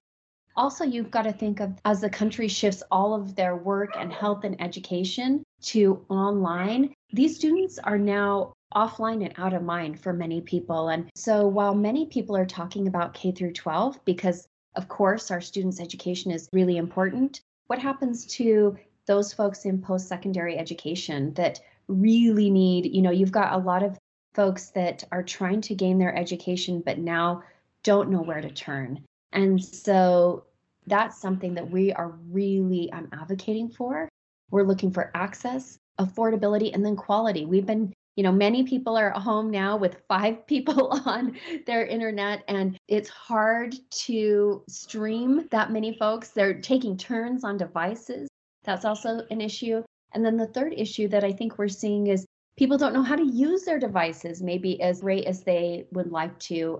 also 0.54 0.84
you've 0.84 1.10
got 1.10 1.22
to 1.22 1.32
think 1.32 1.60
of 1.60 1.78
as 1.86 2.02
the 2.02 2.10
country 2.10 2.48
shifts 2.48 2.82
all 2.90 3.14
of 3.14 3.34
their 3.36 3.56
work 3.56 3.96
and 3.96 4.12
health 4.12 4.44
and 4.44 4.60
education 4.60 5.42
to 5.62 6.04
online, 6.10 6.92
these 7.10 7.36
students 7.36 7.78
are 7.78 7.98
now 7.98 8.52
offline 8.74 9.24
and 9.24 9.34
out 9.36 9.52
of 9.52 9.62
mind 9.62 10.00
for 10.00 10.12
many 10.12 10.40
people. 10.40 10.88
And 10.88 11.10
so 11.14 11.46
while 11.46 11.74
many 11.74 12.06
people 12.06 12.36
are 12.36 12.46
talking 12.46 12.88
about 12.88 13.14
K 13.14 13.32
through 13.32 13.52
12, 13.52 14.04
because 14.04 14.48
of 14.76 14.88
course 14.88 15.30
our 15.30 15.40
students' 15.40 15.80
education 15.80 16.30
is 16.30 16.48
really 16.52 16.76
important, 16.76 17.40
what 17.66 17.78
happens 17.78 18.26
to 18.26 18.76
those 19.06 19.32
folks 19.32 19.64
in 19.64 19.80
post 19.80 20.08
secondary 20.08 20.58
education 20.58 21.32
that 21.34 21.60
really 21.88 22.50
need, 22.50 22.86
you 22.94 23.02
know, 23.02 23.10
you've 23.10 23.32
got 23.32 23.52
a 23.52 23.64
lot 23.64 23.82
of 23.82 23.98
folks 24.34 24.70
that 24.70 25.04
are 25.12 25.22
trying 25.22 25.60
to 25.60 25.74
gain 25.74 25.98
their 25.98 26.16
education, 26.16 26.82
but 26.84 26.98
now 26.98 27.42
don't 27.82 28.10
know 28.10 28.22
where 28.22 28.40
to 28.40 28.50
turn. 28.50 29.04
And 29.32 29.62
so 29.62 30.44
that's 30.86 31.20
something 31.20 31.54
that 31.54 31.70
we 31.70 31.92
are 31.92 32.14
really 32.30 32.90
um, 32.92 33.08
advocating 33.12 33.68
for. 33.68 34.08
We're 34.50 34.64
looking 34.64 34.90
for 34.90 35.10
access, 35.14 35.78
affordability, 35.98 36.74
and 36.74 36.84
then 36.84 36.96
quality. 36.96 37.44
We've 37.44 37.66
been 37.66 37.92
you 38.16 38.22
know 38.22 38.32
many 38.32 38.64
people 38.64 38.96
are 38.96 39.14
at 39.14 39.22
home 39.22 39.50
now 39.50 39.76
with 39.76 40.02
five 40.08 40.46
people 40.46 40.88
on 41.04 41.36
their 41.66 41.86
internet 41.86 42.44
and 42.48 42.78
it's 42.88 43.08
hard 43.08 43.74
to 43.90 44.62
stream 44.68 45.48
that 45.50 45.72
many 45.72 45.96
folks. 45.96 46.30
They're 46.30 46.60
taking 46.60 46.96
turns 46.96 47.44
on 47.44 47.56
devices. 47.56 48.28
That's 48.64 48.84
also 48.84 49.22
an 49.30 49.40
issue. 49.40 49.82
And 50.12 50.24
then 50.24 50.36
the 50.36 50.46
third 50.46 50.74
issue 50.76 51.08
that 51.08 51.24
i 51.24 51.32
think 51.32 51.58
we're 51.58 51.68
seeing 51.68 52.06
is 52.06 52.24
people 52.56 52.78
don't 52.78 52.94
know 52.94 53.02
how 53.02 53.16
to 53.16 53.26
use 53.26 53.64
their 53.64 53.80
devices 53.80 54.40
maybe 54.40 54.80
as 54.80 55.00
great 55.00 55.24
as 55.24 55.42
they 55.42 55.86
would 55.90 56.12
like 56.12 56.38
to 56.38 56.78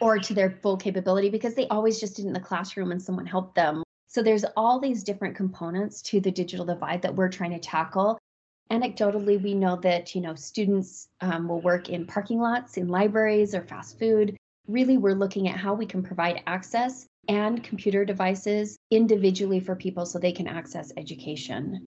or 0.00 0.18
to 0.18 0.34
their 0.34 0.50
full 0.50 0.76
capability 0.76 1.30
because 1.30 1.54
they 1.54 1.68
always 1.68 2.00
just 2.00 2.16
did 2.16 2.26
in 2.26 2.32
the 2.32 2.40
classroom 2.40 2.90
and 2.90 3.00
someone 3.00 3.26
helped 3.26 3.54
them. 3.54 3.82
So 4.08 4.22
there's 4.22 4.44
all 4.56 4.80
these 4.80 5.04
different 5.04 5.36
components 5.36 6.02
to 6.02 6.20
the 6.20 6.30
digital 6.30 6.66
divide 6.66 7.02
that 7.02 7.14
we're 7.14 7.28
trying 7.28 7.52
to 7.52 7.58
tackle 7.58 8.18
anecdotally 8.70 9.42
we 9.42 9.54
know 9.54 9.76
that 9.76 10.14
you 10.14 10.20
know 10.20 10.34
students 10.34 11.08
um, 11.20 11.48
will 11.48 11.60
work 11.60 11.88
in 11.88 12.06
parking 12.06 12.40
lots 12.40 12.76
in 12.76 12.88
libraries 12.88 13.54
or 13.54 13.62
fast 13.62 13.98
food. 13.98 14.36
Really 14.66 14.96
we're 14.96 15.14
looking 15.14 15.48
at 15.48 15.56
how 15.58 15.74
we 15.74 15.86
can 15.86 16.02
provide 16.02 16.42
access 16.46 17.06
and 17.28 17.62
computer 17.62 18.04
devices 18.04 18.78
individually 18.90 19.60
for 19.60 19.74
people 19.74 20.06
so 20.06 20.18
they 20.18 20.32
can 20.32 20.48
access 20.48 20.92
education. 20.96 21.84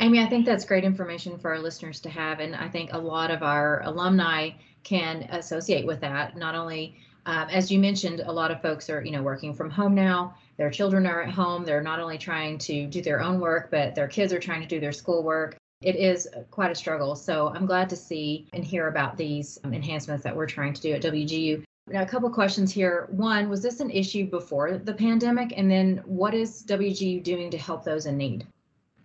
Amy 0.00 0.20
i 0.20 0.26
think 0.26 0.46
that's 0.46 0.64
great 0.64 0.84
information 0.84 1.38
for 1.38 1.50
our 1.50 1.58
listeners 1.58 2.00
to 2.00 2.08
have 2.08 2.38
and 2.38 2.54
i 2.54 2.68
think 2.68 2.92
a 2.92 2.98
lot 2.98 3.32
of 3.32 3.42
our 3.42 3.82
alumni 3.82 4.50
can 4.84 5.24
associate 5.30 5.86
with 5.86 6.00
that. 6.00 6.36
Not 6.36 6.54
only 6.54 6.96
um, 7.26 7.48
as 7.50 7.70
you 7.70 7.78
mentioned 7.78 8.20
a 8.20 8.32
lot 8.32 8.50
of 8.50 8.62
folks 8.62 8.88
are 8.88 9.04
you 9.04 9.10
know 9.10 9.22
working 9.22 9.54
from 9.54 9.70
home 9.70 9.94
now. 9.94 10.34
Their 10.56 10.70
children 10.70 11.06
are 11.06 11.22
at 11.22 11.30
home. 11.30 11.64
They're 11.64 11.82
not 11.82 12.00
only 12.00 12.18
trying 12.18 12.58
to 12.58 12.86
do 12.86 13.02
their 13.02 13.20
own 13.20 13.38
work 13.40 13.70
but 13.70 13.94
their 13.94 14.08
kids 14.08 14.32
are 14.32 14.40
trying 14.40 14.62
to 14.62 14.66
do 14.66 14.80
their 14.80 14.92
schoolwork 14.92 15.56
it 15.80 15.96
is 15.96 16.28
quite 16.50 16.70
a 16.70 16.74
struggle. 16.74 17.14
So 17.14 17.48
I'm 17.48 17.66
glad 17.66 17.88
to 17.90 17.96
see 17.96 18.48
and 18.52 18.64
hear 18.64 18.88
about 18.88 19.16
these 19.16 19.58
um, 19.64 19.72
enhancements 19.72 20.24
that 20.24 20.34
we're 20.34 20.46
trying 20.46 20.72
to 20.74 20.80
do 20.80 20.92
at 20.92 21.02
WGU. 21.02 21.62
Now, 21.88 22.02
a 22.02 22.06
couple 22.06 22.28
questions 22.30 22.72
here. 22.72 23.08
One, 23.10 23.48
was 23.48 23.62
this 23.62 23.80
an 23.80 23.90
issue 23.90 24.26
before 24.26 24.78
the 24.78 24.92
pandemic? 24.92 25.54
And 25.56 25.70
then 25.70 26.02
what 26.04 26.34
is 26.34 26.64
WGU 26.64 27.22
doing 27.22 27.50
to 27.50 27.58
help 27.58 27.84
those 27.84 28.06
in 28.06 28.16
need? 28.16 28.46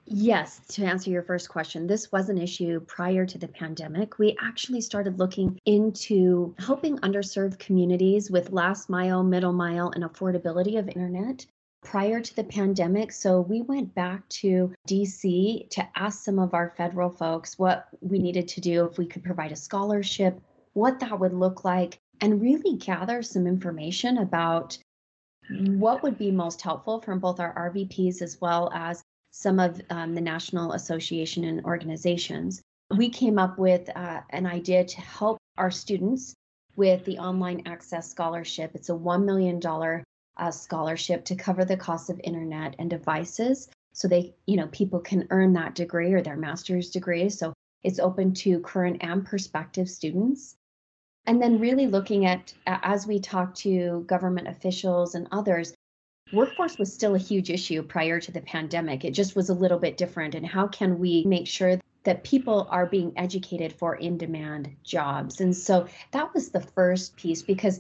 Yes, 0.06 0.60
to 0.70 0.84
answer 0.84 1.10
your 1.10 1.22
first 1.22 1.48
question, 1.48 1.88
this 1.88 2.12
was 2.12 2.27
an 2.27 2.38
issue 2.38 2.82
prior 2.82 3.25
to 3.25 3.38
the 3.38 3.48
pandemic. 3.48 4.20
We 4.20 4.36
actually 4.42 4.82
started 4.82 5.18
looking 5.18 5.58
into 5.65 6.53
helping 6.60 6.98
underserved 7.00 7.58
communities 7.58 8.30
with 8.30 8.51
last 8.51 8.89
mile, 8.89 9.24
middle 9.24 9.53
mile, 9.53 9.92
and 9.96 10.03
affordability 10.03 10.77
of 10.77 10.89
internet 10.89 11.46
prior 11.84 12.20
to 12.22 12.36
the 12.36 12.44
pandemic. 12.44 13.12
So 13.12 13.42
we 13.42 13.62
went 13.62 13.94
back 13.94 14.28
to 14.30 14.74
DC 14.88 15.70
to 15.70 15.88
ask 15.96 16.24
some 16.24 16.40
of 16.40 16.54
our 16.54 16.74
federal 16.78 17.10
folks 17.10 17.60
what 17.60 17.88
we 18.02 18.20
needed 18.20 18.48
to 18.50 18.62
do, 18.62 18.86
if 18.86 18.98
we 18.98 19.06
could 19.06 19.24
provide 19.24 19.52
a 19.52 19.56
scholarship, 19.56 20.40
what 20.74 21.00
that 21.00 21.20
would 21.20 21.34
look 21.34 21.63
like, 21.63 22.00
and 22.22 22.42
really 22.42 22.78
gather 22.78 23.22
some 23.22 23.48
information 23.48 24.20
about 24.20 24.78
what 25.50 26.04
would 26.04 26.18
be 26.18 26.32
most 26.32 26.62
helpful 26.62 27.02
from 27.02 27.20
both 27.20 27.40
our 27.40 27.72
RVPs 27.72 28.22
as 28.22 28.40
well 28.40 28.72
as 28.74 29.04
some 29.32 29.60
of 29.60 29.82
um, 29.90 30.13
the 30.13 30.22
National 30.22 30.74
Association 30.74 31.44
and 31.44 31.66
organizations. 31.66 32.62
We 32.96 33.10
came 33.10 33.40
up 33.40 33.58
with 33.58 33.90
uh, 33.96 34.22
an 34.30 34.46
idea 34.46 34.86
to 34.86 35.02
help 35.02 35.38
our 35.58 35.72
students 35.72 36.34
with 36.75 37.04
the 37.06 37.18
Online 37.18 37.63
Access 37.66 38.10
Scholarship. 38.10 38.72
It's 38.74 38.90
a 38.90 38.94
$1 38.94 39.25
million 39.25 39.60
uh, 40.38 40.52
scholarship 40.52 41.25
to 41.25 41.36
cover 41.36 41.66
the 41.66 41.78
cost 41.78 42.10
of 42.10 42.20
internet 42.24 42.75
and 42.80 42.90
devices 42.90 43.70
so 43.94 44.08
they 44.08 44.34
you 44.48 44.58
know 44.58 44.68
people 44.72 45.00
can 45.00 45.28
earn 45.30 45.54
that 45.54 45.75
degree 45.75 46.13
or 46.13 46.22
their 46.22 46.36
master's 46.36 46.90
degree. 46.90 47.30
So 47.30 47.54
it's 47.84 48.00
open 48.00 48.34
to 48.36 48.60
current 48.60 48.98
and 49.02 49.25
prospective 49.25 49.90
students. 49.90 50.56
And 51.25 51.42
then 51.42 51.60
really 51.60 51.88
looking 51.88 52.25
at 52.25 52.54
as 52.66 53.08
we 53.08 53.20
talk 53.20 53.56
to 53.56 54.04
government 54.08 54.48
officials 54.48 55.16
and 55.16 55.28
others 55.32 55.74
workforce 56.34 56.78
was 56.78 56.92
still 56.92 57.16
a 57.16 57.20
huge 57.20 57.50
issue 57.50 57.84
prior 57.84 58.20
to 58.20 58.32
the 58.32 58.42
pandemic. 58.42 59.06
It 59.06 59.12
just 59.12 59.36
was 59.36 59.50
a 59.50 59.54
little 59.54 59.78
bit 59.78 59.98
different. 59.98 60.36
And 60.36 60.46
how 60.46 60.68
can 60.68 60.98
we 60.98 61.24
make 61.25 61.48
sure 61.48 61.80
that 62.04 62.24
people 62.24 62.68
are 62.72 62.88
being 62.88 63.13
educated 63.16 63.72
for 63.72 63.96
in 63.96 64.18
demand 64.18 64.75
jobs? 64.84 65.42
And 65.42 65.56
so 65.56 65.88
that 66.12 66.34
was 66.34 66.50
the 66.50 66.62
first 66.62 67.16
piece 67.16 67.44
because 67.44 67.80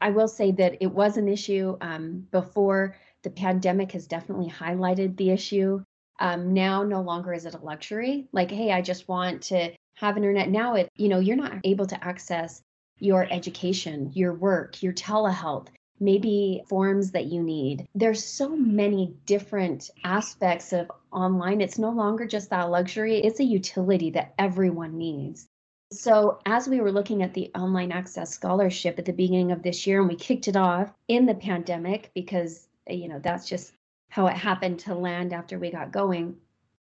I 0.00 0.10
will 0.10 0.28
say 0.28 0.52
that 0.52 0.76
it 0.80 0.92
was 0.92 1.16
an 1.16 1.28
issue 1.28 1.76
um, 1.80 2.26
before 2.30 2.96
the 3.22 3.30
pandemic 3.30 3.92
has 3.92 4.06
definitely 4.06 4.50
highlighted 4.50 5.16
the 5.16 5.30
issue. 5.30 5.82
Um, 6.20 6.52
now, 6.54 6.82
no 6.82 7.00
longer 7.00 7.32
is 7.32 7.46
it 7.46 7.54
a 7.54 7.58
luxury. 7.58 8.28
Like, 8.32 8.50
hey, 8.50 8.70
I 8.70 8.82
just 8.82 9.08
want 9.08 9.42
to 9.44 9.72
have 9.96 10.16
internet. 10.16 10.48
Now, 10.48 10.74
it 10.74 10.88
you 10.96 11.08
know 11.08 11.18
you're 11.18 11.36
not 11.36 11.58
able 11.64 11.86
to 11.86 12.04
access 12.04 12.62
your 13.00 13.26
education, 13.30 14.10
your 14.14 14.34
work, 14.34 14.82
your 14.82 14.92
telehealth, 14.92 15.68
maybe 16.00 16.62
forms 16.68 17.10
that 17.12 17.26
you 17.26 17.42
need. 17.42 17.86
There's 17.94 18.24
so 18.24 18.56
many 18.56 19.14
different 19.26 19.90
aspects 20.04 20.72
of 20.72 20.90
online. 21.12 21.60
It's 21.60 21.78
no 21.78 21.90
longer 21.90 22.26
just 22.26 22.50
that 22.50 22.70
luxury, 22.70 23.18
it's 23.18 23.40
a 23.40 23.44
utility 23.44 24.10
that 24.10 24.34
everyone 24.38 24.98
needs. 24.98 25.48
So, 25.94 26.40
as 26.44 26.66
we 26.68 26.80
were 26.80 26.90
looking 26.90 27.22
at 27.22 27.34
the 27.34 27.52
online 27.54 27.92
access 27.92 28.30
scholarship 28.30 28.98
at 28.98 29.04
the 29.04 29.12
beginning 29.12 29.52
of 29.52 29.62
this 29.62 29.86
year, 29.86 30.00
and 30.00 30.08
we 30.08 30.16
kicked 30.16 30.48
it 30.48 30.56
off 30.56 30.92
in 31.06 31.24
the 31.24 31.36
pandemic 31.36 32.10
because, 32.14 32.66
you 32.88 33.06
know, 33.06 33.20
that's 33.20 33.48
just 33.48 33.74
how 34.08 34.26
it 34.26 34.36
happened 34.36 34.80
to 34.80 34.94
land 34.96 35.32
after 35.32 35.56
we 35.56 35.70
got 35.70 35.92
going, 35.92 36.36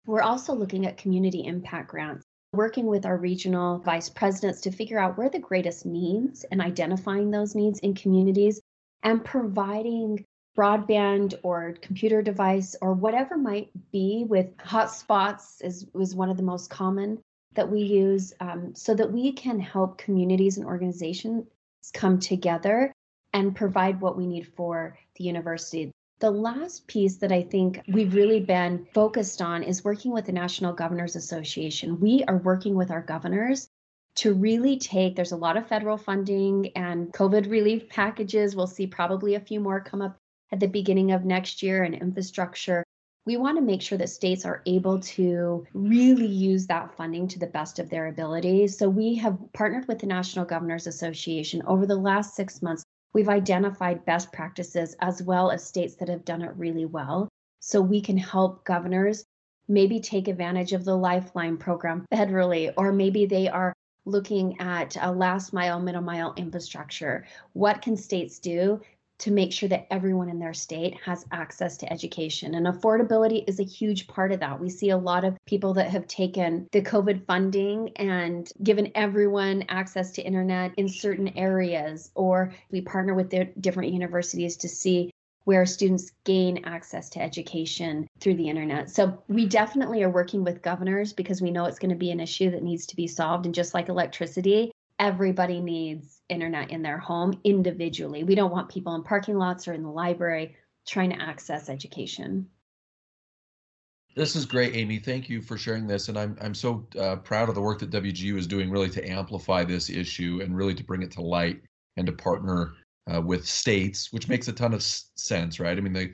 we're 0.06 0.22
also 0.22 0.54
looking 0.54 0.86
at 0.86 0.98
community 0.98 1.46
impact 1.46 1.90
grants, 1.90 2.24
working 2.54 2.86
with 2.86 3.08
our 3.08 3.18
regional 3.18 3.80
vice 3.80 4.08
presidents 4.08 4.62
to 4.62 4.72
figure 4.72 5.00
out 5.00 5.18
where 5.18 5.30
the 5.30 5.40
greatest 5.40 5.84
needs 5.84 6.44
and 6.52 6.62
identifying 6.62 7.32
those 7.32 7.56
needs 7.56 7.80
in 7.80 7.96
communities 7.96 8.62
and 9.02 9.26
providing 9.26 10.24
broadband 10.56 11.34
or 11.42 11.74
computer 11.82 12.22
device 12.22 12.76
or 12.82 12.94
whatever 12.94 13.36
might 13.36 13.72
be 13.92 14.26
with 14.30 14.56
hotspots 14.58 15.64
is 15.64 15.88
was 15.94 16.14
one 16.14 16.30
of 16.30 16.38
the 16.38 16.44
most 16.44 16.70
common 16.70 17.18
that 17.54 17.70
we 17.70 17.82
use 17.82 18.34
um, 18.40 18.74
so 18.76 18.94
that 18.96 19.12
we 19.12 19.32
can 19.32 19.60
help 19.60 19.98
communities 19.98 20.58
and 20.58 20.66
organizations 20.66 21.46
come 21.94 22.20
together 22.20 22.94
and 23.34 23.56
provide 23.56 24.00
what 24.02 24.18
we 24.18 24.26
need 24.26 24.48
for 24.56 24.98
the 25.16 25.24
university. 25.24 25.92
The 26.20 26.32
last 26.32 26.86
piece 26.88 27.18
that 27.18 27.32
I 27.32 27.42
think 27.42 27.82
we've 27.88 28.14
really 28.14 28.40
been 28.40 28.86
focused 28.94 29.42
on 29.42 29.64
is 29.64 29.84
working 29.84 30.12
with 30.12 30.26
the 30.26 30.32
National 30.32 30.74
Governors 30.74 31.16
Association. 31.16 32.00
We 32.00 32.24
are 32.28 32.38
working 32.38 32.76
with 32.76 32.92
our 32.92 33.02
governors 33.02 33.68
to 34.16 34.34
really 34.34 34.78
take, 34.78 35.16
there's 35.16 35.32
a 35.32 35.38
lot 35.38 35.58
of 35.58 35.68
federal 35.68 35.98
funding 35.98 36.72
and 36.76 37.12
COVID 37.14 37.50
relief 37.50 37.90
packages. 37.90 38.56
We'll 38.56 38.68
see 38.68 38.86
probably 38.86 39.36
a 39.36 39.40
few 39.40 39.60
more 39.60 39.80
come 39.82 40.02
up 40.02 40.18
at 40.52 40.60
the 40.60 40.68
beginning 40.68 41.12
of 41.12 41.26
next 41.26 41.64
year 41.64 41.84
and 41.84 41.96
infrastructure 41.96 42.84
we 43.26 43.38
want 43.38 43.58
to 43.58 43.62
make 43.62 43.82
sure 43.82 43.98
that 44.00 44.10
states 44.10 44.46
are 44.46 44.64
able 44.66 45.00
to 45.00 45.66
really 45.74 46.26
use 46.26 46.66
that 46.68 46.96
funding 46.96 47.28
to 47.28 47.40
the 47.40 47.48
best 47.48 47.78
of 47.78 47.90
their 47.90 48.08
abilities. 48.08 48.78
So 48.78 48.90
we 48.90 49.16
have 49.16 49.38
partnered 49.54 49.88
with 49.88 50.00
the 50.00 50.08
National 50.08 50.44
Governors 50.44 50.88
Association 50.88 51.62
over 51.68 51.86
the 51.86 51.96
last 51.96 52.36
six 52.36 52.62
months. 52.62 52.84
We've 53.14 53.30
identified 53.30 54.06
best 54.06 54.32
practices 54.32 54.96
as 55.02 55.22
well 55.22 55.52
as 55.52 55.64
states 55.64 55.96
that 55.96 56.10
have 56.10 56.26
done 56.26 56.42
it 56.42 56.56
really 56.56 56.86
well. 56.86 57.28
So 57.60 57.80
we 57.80 58.02
can 58.02 58.18
help 58.18 58.66
governors 58.66 59.24
maybe 59.68 60.00
take 60.00 60.28
advantage 60.28 60.74
of 60.74 60.84
the 60.84 60.98
Lifeline 60.98 61.58
program 61.58 62.06
federally, 62.12 62.74
or 62.76 62.92
maybe 62.92 63.28
they 63.28 63.48
are 63.48 63.74
looking 64.06 64.60
at 64.60 64.98
a 65.00 65.12
last 65.12 65.54
mile, 65.54 65.80
middle 65.80 66.02
mile 66.02 66.34
infrastructure. 66.38 67.28
What 67.54 67.84
can 67.84 67.96
states 67.96 68.40
do 68.40 68.82
to 69.22 69.32
make 69.32 69.54
sure 69.54 69.70
that 69.70 69.86
everyone 69.92 70.30
in 70.30 70.40
their 70.40 70.54
state 70.54 70.98
has 71.06 71.26
access 71.32 71.78
to 71.78 71.94
education. 71.94 72.56
And 72.56 72.66
affordability 72.66 73.44
is 73.48 73.60
a 73.60 73.64
huge 73.64 74.08
part 74.08 74.32
of 74.32 74.40
that. 74.40 74.60
We 74.60 74.70
see 74.70 74.90
a 74.90 74.98
lot 74.98 75.24
of 75.24 75.38
people 75.46 75.74
that 75.76 75.92
have 75.92 76.08
taken 76.08 76.68
the 76.72 76.82
COVID 76.82 77.26
funding 77.26 77.92
and 77.98 78.52
given 78.64 78.92
everyone 78.96 79.64
access 79.70 80.12
to 80.14 80.24
internet 80.24 80.74
in 80.78 80.90
certain 80.90 81.30
areas, 81.38 82.12
or 82.16 82.52
we 82.72 82.82
partner 82.82 83.14
with 83.14 83.30
the 83.30 83.46
different 83.60 83.94
universities 83.94 84.58
to 84.58 84.68
see 84.68 85.12
where 85.44 85.66
students 85.66 86.12
gain 86.24 86.64
access 86.66 87.10
to 87.10 87.22
education 87.22 88.08
through 88.20 88.36
the 88.36 88.48
internet. 88.50 88.90
So 88.90 89.22
we 89.28 89.46
definitely 89.48 90.04
are 90.04 90.10
working 90.10 90.44
with 90.44 90.62
governors 90.62 91.14
because 91.14 91.42
we 91.42 91.52
know 91.52 91.66
it's 91.66 91.80
going 91.80 91.90
to 91.90 91.96
be 91.96 92.12
an 92.12 92.20
issue 92.20 92.52
that 92.52 92.64
needs 92.64 92.86
to 92.88 92.96
be 92.96 93.08
solved. 93.08 93.46
And 93.46 93.56
just 93.56 93.74
like 93.74 93.90
electricity, 93.90 94.71
everybody 95.02 95.60
needs 95.60 96.22
internet 96.30 96.70
in 96.70 96.84
their 96.84 97.00
home 97.00 97.34
individually. 97.44 98.24
We 98.24 98.36
don't 98.36 98.52
want 98.52 98.70
people 98.70 98.94
in 98.94 99.04
parking 99.04 99.36
lots 99.36 99.68
or 99.68 99.74
in 99.74 99.82
the 99.82 99.90
library 99.90 100.56
trying 100.88 101.10
to 101.10 101.20
access 101.20 101.70
education. 101.70 102.48
This 104.16 104.36
is 104.36 104.46
great, 104.46 104.76
Amy. 104.76 105.00
Thank 105.00 105.28
you 105.28 105.42
for 105.42 105.58
sharing 105.58 105.88
this, 105.88 106.10
and 106.10 106.20
I'm 106.20 106.38
I'm 106.42 106.54
so 106.54 106.86
uh, 107.00 107.16
proud 107.16 107.50
of 107.50 107.56
the 107.56 107.62
work 107.62 107.80
that 107.80 107.90
WGU 107.90 108.38
is 108.38 108.46
doing, 108.46 108.70
really 108.70 108.90
to 108.90 109.10
amplify 109.10 109.64
this 109.64 109.90
issue 109.90 110.42
and 110.44 110.56
really 110.56 110.76
to 110.76 110.84
bring 110.84 111.02
it 111.02 111.12
to 111.12 111.22
light 111.22 111.62
and 111.98 112.06
to 112.06 112.14
partner 112.14 112.74
uh, 113.12 113.22
with 113.22 113.48
states, 113.48 114.12
which 114.12 114.28
makes 114.28 114.50
a 114.50 114.54
ton 114.54 114.74
of 114.74 114.84
sense, 114.84 115.60
right? 115.60 115.78
I 115.78 115.82
mean, 115.82 115.94
the 115.94 116.14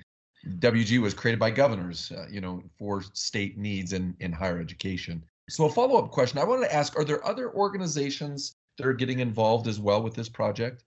WGU 0.59 1.01
was 1.01 1.15
created 1.15 1.39
by 1.39 1.49
governors, 1.49 2.11
uh, 2.11 2.27
you 2.29 2.39
know, 2.39 2.61
for 2.77 3.03
state 3.13 3.57
needs 3.57 3.93
in 3.93 4.15
in 4.19 4.31
higher 4.31 4.59
education. 4.59 5.23
So, 5.49 5.65
a 5.65 5.69
follow 5.69 5.97
up 5.97 6.11
question 6.11 6.37
I 6.37 6.45
wanted 6.45 6.67
to 6.67 6.75
ask: 6.75 6.95
Are 6.97 7.03
there 7.03 7.25
other 7.25 7.51
organizations 7.53 8.55
that 8.77 8.87
are 8.87 8.93
getting 8.93 9.19
involved 9.19 9.67
as 9.67 9.79
well 9.79 10.01
with 10.01 10.15
this 10.15 10.29
project? 10.29 10.83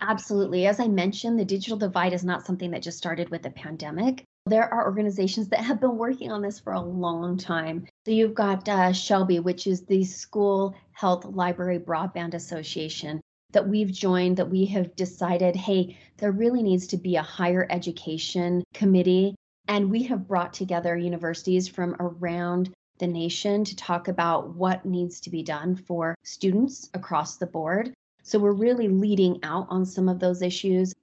Absolutely. 0.00 0.66
As 0.66 0.80
I 0.80 0.88
mentioned, 0.88 1.38
the 1.38 1.44
digital 1.44 1.78
divide 1.78 2.12
is 2.12 2.24
not 2.24 2.44
something 2.44 2.70
that 2.72 2.82
just 2.82 2.98
started 2.98 3.30
with 3.30 3.42
the 3.42 3.50
pandemic. 3.50 4.24
There 4.46 4.72
are 4.72 4.86
organizations 4.86 5.48
that 5.48 5.60
have 5.60 5.80
been 5.80 5.96
working 5.96 6.30
on 6.30 6.42
this 6.42 6.58
for 6.58 6.72
a 6.72 6.80
long 6.80 7.38
time. 7.38 7.86
So 8.04 8.10
you've 8.10 8.34
got 8.34 8.68
uh, 8.68 8.92
Shelby, 8.92 9.38
which 9.38 9.66
is 9.66 9.86
the 9.86 10.04
School 10.04 10.74
Health 10.92 11.24
Library 11.24 11.78
Broadband 11.78 12.34
Association 12.34 13.20
that 13.52 13.68
we've 13.68 13.92
joined, 13.92 14.36
that 14.36 14.50
we 14.50 14.66
have 14.66 14.96
decided, 14.96 15.54
hey, 15.54 15.96
there 16.18 16.32
really 16.32 16.62
needs 16.62 16.88
to 16.88 16.96
be 16.96 17.16
a 17.16 17.22
higher 17.22 17.66
education 17.70 18.64
committee. 18.74 19.34
And 19.68 19.90
we 19.90 20.02
have 20.04 20.28
brought 20.28 20.52
together 20.52 20.96
universities 20.96 21.68
from 21.68 21.96
around 21.98 22.70
the 22.98 23.06
nation 23.06 23.64
to 23.64 23.76
talk 23.76 24.08
about 24.08 24.54
what 24.54 24.84
needs 24.84 25.20
to 25.20 25.30
be 25.30 25.42
done 25.42 25.76
for 25.76 26.14
students 26.22 26.90
across 26.94 27.36
the 27.36 27.46
board. 27.46 27.92
So 28.22 28.38
we're 28.38 28.52
really 28.52 28.88
leading 28.88 29.40
out 29.42 29.66
on 29.68 29.84
some 29.84 30.08
of 30.08 30.18
those 30.18 30.42
issues. 30.42 30.94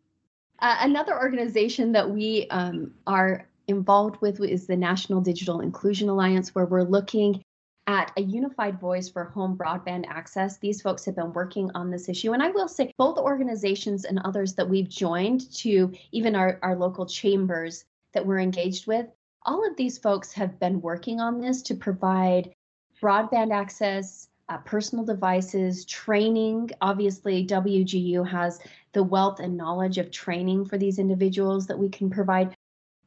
Uh, 0.59 0.77
another 0.81 1.19
organization 1.19 1.91
that 1.91 2.09
we 2.09 2.47
um, 2.49 2.93
are 3.07 3.47
involved 3.67 4.21
with 4.21 4.39
is 4.41 4.67
the 4.67 4.77
National 4.77 5.21
Digital 5.21 5.61
Inclusion 5.61 6.09
Alliance, 6.09 6.55
where 6.55 6.65
we're 6.65 6.83
looking 6.83 7.43
at 7.87 8.11
a 8.15 8.21
unified 8.21 8.79
voice 8.79 9.09
for 9.09 9.23
home 9.25 9.57
broadband 9.57 10.05
access. 10.07 10.57
These 10.57 10.81
folks 10.81 11.03
have 11.05 11.15
been 11.15 11.33
working 11.33 11.71
on 11.73 11.89
this 11.89 12.09
issue. 12.09 12.31
And 12.33 12.41
I 12.41 12.49
will 12.49 12.67
say, 12.67 12.93
both 12.97 13.17
organizations 13.17 14.05
and 14.05 14.19
others 14.19 14.53
that 14.55 14.69
we've 14.69 14.89
joined 14.89 15.51
to 15.55 15.91
even 16.11 16.35
our, 16.35 16.59
our 16.61 16.75
local 16.75 17.05
chambers 17.05 17.83
that 18.13 18.25
we're 18.25 18.39
engaged 18.39 18.87
with 18.87 19.07
all 19.43 19.67
of 19.67 19.75
these 19.75 19.97
folks 19.97 20.33
have 20.33 20.59
been 20.59 20.81
working 20.81 21.19
on 21.19 21.39
this 21.39 21.61
to 21.63 21.75
provide 21.75 22.53
broadband 23.01 23.51
access, 23.51 24.27
uh, 24.49 24.57
personal 24.59 25.03
devices, 25.03 25.85
training. 25.85 26.69
Obviously, 26.81 27.45
WGU 27.45 28.27
has 28.27 28.59
the 28.93 29.03
wealth 29.03 29.39
and 29.39 29.57
knowledge 29.57 29.97
of 29.97 30.11
training 30.11 30.65
for 30.65 30.77
these 30.77 30.99
individuals 30.99 31.67
that 31.67 31.79
we 31.79 31.89
can 31.89 32.09
provide. 32.09 32.55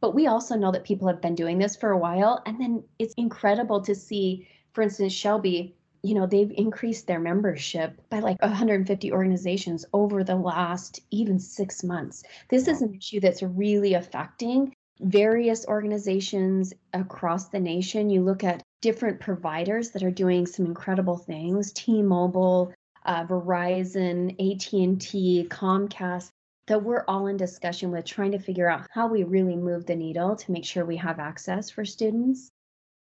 But 0.00 0.14
we 0.14 0.26
also 0.26 0.56
know 0.56 0.72
that 0.72 0.84
people 0.84 1.06
have 1.06 1.20
been 1.20 1.34
doing 1.34 1.58
this 1.58 1.76
for 1.76 1.90
a 1.90 1.98
while. 1.98 2.42
And 2.46 2.60
then 2.60 2.82
it's 2.98 3.14
incredible 3.16 3.80
to 3.82 3.94
see, 3.94 4.48
for 4.72 4.82
instance, 4.82 5.12
Shelby, 5.12 5.76
you 6.02 6.14
know, 6.14 6.26
they've 6.26 6.52
increased 6.56 7.06
their 7.06 7.20
membership 7.20 8.00
by 8.10 8.18
like 8.18 8.40
150 8.42 9.12
organizations 9.12 9.86
over 9.92 10.24
the 10.24 10.36
last 10.36 11.00
even 11.10 11.38
six 11.38 11.84
months. 11.84 12.24
This 12.50 12.68
is 12.68 12.82
an 12.82 12.94
issue 12.94 13.20
that's 13.20 13.42
really 13.42 13.94
affecting 13.94 14.74
various 15.00 15.66
organizations 15.66 16.72
across 16.92 17.48
the 17.48 17.60
nation. 17.60 18.10
You 18.10 18.22
look 18.22 18.44
at 18.44 18.62
different 18.80 19.20
providers 19.20 19.90
that 19.90 20.02
are 20.02 20.10
doing 20.10 20.46
some 20.46 20.66
incredible 20.66 21.16
things, 21.16 21.72
T-Mobile, 21.72 22.72
uh, 23.04 23.24
Verizon, 23.24 24.32
AT&T, 24.32 25.46
Comcast, 25.50 26.30
that 26.66 26.82
we're 26.82 27.04
all 27.08 27.26
in 27.26 27.36
discussion 27.36 27.90
with 27.90 28.04
trying 28.04 28.32
to 28.32 28.38
figure 28.38 28.68
out 28.68 28.86
how 28.90 29.06
we 29.06 29.24
really 29.24 29.56
move 29.56 29.84
the 29.86 29.94
needle 29.94 30.36
to 30.36 30.52
make 30.52 30.64
sure 30.64 30.84
we 30.84 30.96
have 30.96 31.18
access 31.18 31.70
for 31.70 31.84
students. 31.84 32.50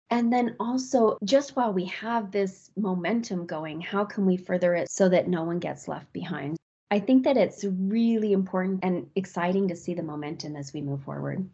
And 0.09 0.31
then 0.31 0.55
also, 0.59 1.17
just 1.23 1.55
while 1.55 1.73
we 1.73 1.85
have 1.85 2.31
this 2.31 2.69
momentum 2.77 3.45
going, 3.45 3.81
how 3.81 4.05
can 4.05 4.25
we 4.25 4.37
further 4.37 4.75
it 4.75 4.89
so 4.89 5.09
that 5.09 5.27
no 5.27 5.43
one 5.43 5.59
gets 5.59 5.87
left 5.87 6.11
behind? 6.13 6.57
I 6.91 6.99
think 6.99 7.23
that 7.23 7.37
it's 7.37 7.63
really 7.63 8.33
important 8.33 8.81
and 8.83 9.09
exciting 9.15 9.69
to 9.69 9.75
see 9.75 9.95
the 9.95 10.03
momentum 10.03 10.55
as 10.55 10.73
we 10.73 10.81
move 10.81 11.03
forward. 11.03 11.49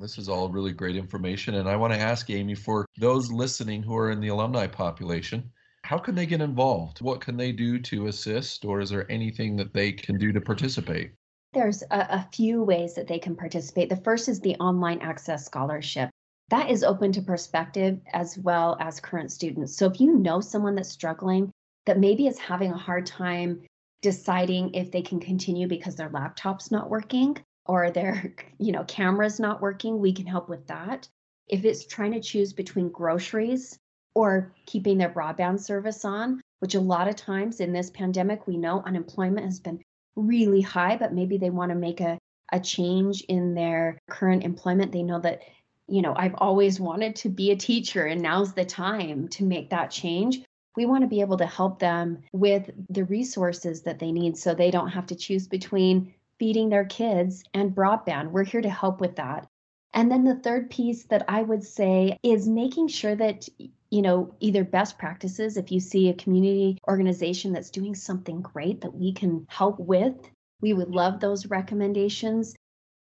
This 0.00 0.18
is 0.18 0.28
all 0.28 0.48
really 0.48 0.72
great 0.72 0.96
information. 0.96 1.54
And 1.54 1.68
I 1.68 1.76
want 1.76 1.92
to 1.92 1.98
ask 1.98 2.28
Amy 2.28 2.54
for 2.54 2.86
those 2.98 3.30
listening 3.32 3.82
who 3.82 3.96
are 3.96 4.10
in 4.10 4.20
the 4.20 4.28
alumni 4.28 4.66
population, 4.66 5.50
how 5.84 5.96
can 5.96 6.14
they 6.14 6.26
get 6.26 6.40
involved? 6.40 7.00
What 7.00 7.20
can 7.20 7.36
they 7.36 7.52
do 7.52 7.78
to 7.78 8.08
assist, 8.08 8.64
or 8.64 8.80
is 8.80 8.90
there 8.90 9.10
anything 9.10 9.56
that 9.56 9.72
they 9.72 9.92
can 9.92 10.18
do 10.18 10.32
to 10.32 10.40
participate? 10.40 11.12
There's 11.52 11.82
a, 11.90 12.06
a 12.10 12.28
few 12.32 12.62
ways 12.62 12.94
that 12.94 13.06
they 13.06 13.18
can 13.18 13.36
participate. 13.36 13.88
The 13.88 13.96
first 13.96 14.28
is 14.28 14.40
the 14.40 14.56
Online 14.56 15.00
Access 15.00 15.46
Scholarship. 15.46 16.10
That 16.50 16.70
is 16.70 16.84
open 16.84 17.12
to 17.12 17.22
prospective 17.22 18.00
as 18.12 18.36
well 18.38 18.76
as 18.80 19.00
current 19.00 19.32
students. 19.32 19.76
So 19.76 19.86
if 19.86 20.00
you 20.00 20.18
know 20.18 20.40
someone 20.40 20.74
that's 20.74 20.90
struggling, 20.90 21.50
that 21.86 21.98
maybe 21.98 22.26
is 22.26 22.38
having 22.38 22.72
a 22.72 22.76
hard 22.76 23.06
time 23.06 23.62
deciding 24.02 24.74
if 24.74 24.90
they 24.90 25.02
can 25.02 25.20
continue 25.20 25.68
because 25.68 25.96
their 25.96 26.10
laptop's 26.10 26.70
not 26.70 26.90
working 26.90 27.38
or 27.68 27.90
their 27.90 28.34
you 28.58 28.72
know 28.72 28.84
camera's 28.84 29.40
not 29.40 29.60
working 29.60 29.98
we 29.98 30.12
can 30.12 30.26
help 30.26 30.48
with 30.48 30.66
that. 30.66 31.08
If 31.48 31.64
it's 31.64 31.86
trying 31.86 32.12
to 32.12 32.20
choose 32.20 32.52
between 32.52 32.88
groceries 32.88 33.78
or 34.14 34.52
keeping 34.66 34.98
their 34.98 35.10
broadband 35.10 35.60
service 35.60 36.04
on 36.04 36.40
which 36.60 36.74
a 36.74 36.80
lot 36.80 37.08
of 37.08 37.16
times 37.16 37.60
in 37.60 37.72
this 37.72 37.90
pandemic 37.90 38.46
we 38.46 38.56
know 38.56 38.82
unemployment 38.86 39.46
has 39.46 39.60
been 39.60 39.80
really 40.16 40.60
high 40.60 40.96
but 40.96 41.12
maybe 41.12 41.36
they 41.36 41.50
want 41.50 41.70
to 41.70 41.76
make 41.76 42.00
a, 42.00 42.18
a 42.52 42.58
change 42.60 43.20
in 43.22 43.54
their 43.54 43.98
current 44.08 44.42
employment. 44.42 44.92
They 44.92 45.02
know 45.02 45.20
that 45.20 45.42
you 45.88 46.02
know 46.02 46.14
i've 46.16 46.34
always 46.38 46.80
wanted 46.80 47.14
to 47.14 47.28
be 47.28 47.52
a 47.52 47.56
teacher 47.56 48.06
and 48.06 48.20
now's 48.20 48.52
the 48.54 48.64
time 48.64 49.28
to 49.28 49.44
make 49.44 49.70
that 49.70 49.90
change. 49.90 50.42
We 50.76 50.84
want 50.84 51.02
to 51.02 51.08
be 51.08 51.22
able 51.22 51.38
to 51.38 51.46
help 51.46 51.78
them 51.78 52.22
with 52.32 52.70
the 52.90 53.04
resources 53.04 53.82
that 53.82 53.98
they 53.98 54.12
need 54.12 54.36
so 54.36 54.54
they 54.54 54.70
don't 54.70 54.90
have 54.90 55.06
to 55.06 55.14
choose 55.14 55.48
between 55.48 56.12
feeding 56.38 56.68
their 56.68 56.84
kids 56.84 57.42
and 57.54 57.74
broadband. 57.74 58.30
We're 58.30 58.44
here 58.44 58.60
to 58.60 58.70
help 58.70 59.00
with 59.00 59.16
that. 59.16 59.46
And 59.94 60.10
then 60.10 60.24
the 60.24 60.36
third 60.36 60.70
piece 60.70 61.04
that 61.04 61.24
I 61.28 61.42
would 61.42 61.64
say 61.64 62.18
is 62.22 62.48
making 62.48 62.88
sure 62.88 63.14
that, 63.14 63.48
you 63.90 64.02
know, 64.02 64.34
either 64.40 64.64
best 64.64 64.98
practices, 64.98 65.56
if 65.56 65.72
you 65.72 65.80
see 65.80 66.08
a 66.08 66.14
community 66.14 66.78
organization 66.88 67.52
that's 67.52 67.70
doing 67.70 67.94
something 67.94 68.42
great 68.42 68.82
that 68.82 68.94
we 68.94 69.12
can 69.12 69.46
help 69.48 69.80
with, 69.80 70.14
we 70.60 70.74
would 70.74 70.90
love 70.90 71.20
those 71.20 71.46
recommendations 71.46 72.54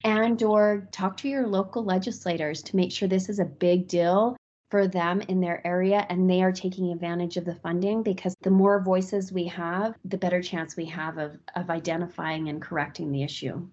and 0.05 0.41
or 0.43 0.89
talk 0.93 1.17
to 1.17 1.29
your 1.29 1.47
local 1.47 1.85
legislators 1.85 2.63
to 2.63 2.77
make 2.77 2.93
sure 2.93 3.09
this 3.09 3.29
is 3.29 3.39
a 3.39 3.45
big 3.45 3.89
deal 3.89 4.37
for 4.75 4.89
them 4.89 5.21
in 5.29 5.41
their 5.41 5.65
area 5.65 6.05
and 6.09 6.29
they 6.29 6.43
are 6.43 6.51
taking 6.51 6.91
advantage 6.91 7.37
of 7.37 7.45
the 7.45 7.55
funding 7.55 8.03
because 8.03 8.35
the 8.43 8.51
more 8.51 8.83
voices 8.83 9.31
we 9.31 9.47
have, 9.47 9.95
the 10.05 10.19
better 10.19 10.43
chance 10.43 10.77
we 10.77 10.85
have 10.87 11.17
of, 11.17 11.39
of 11.55 11.71
identifying 11.71 12.49
and 12.49 12.61
correcting 12.61 13.13
the 13.13 13.23
issue. 13.23 13.65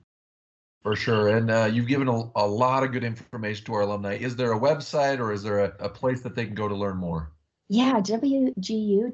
For 0.84 0.96
sure. 0.96 1.36
And 1.36 1.50
uh, 1.50 1.72
you've 1.74 1.88
given 1.88 2.08
a, 2.08 2.30
a, 2.36 2.46
lot 2.46 2.84
of 2.84 2.92
good 2.92 3.04
information 3.04 3.66
to 3.66 3.74
our 3.74 3.82
alumni. 3.82 4.18
Is 4.18 4.36
there 4.36 4.54
a 4.54 4.60
website 4.60 5.18
or 5.18 5.32
is 5.32 5.42
there 5.42 5.62
a, 5.62 5.74
a 5.80 5.90
place 5.90 6.22
that 6.22 6.36
they 6.36 6.46
can 6.46 6.54
go 6.54 6.68
to 6.68 6.76
learn 6.76 6.98
more? 6.98 7.32
Yeah, 7.68 7.94
wgu.edu 7.94 9.14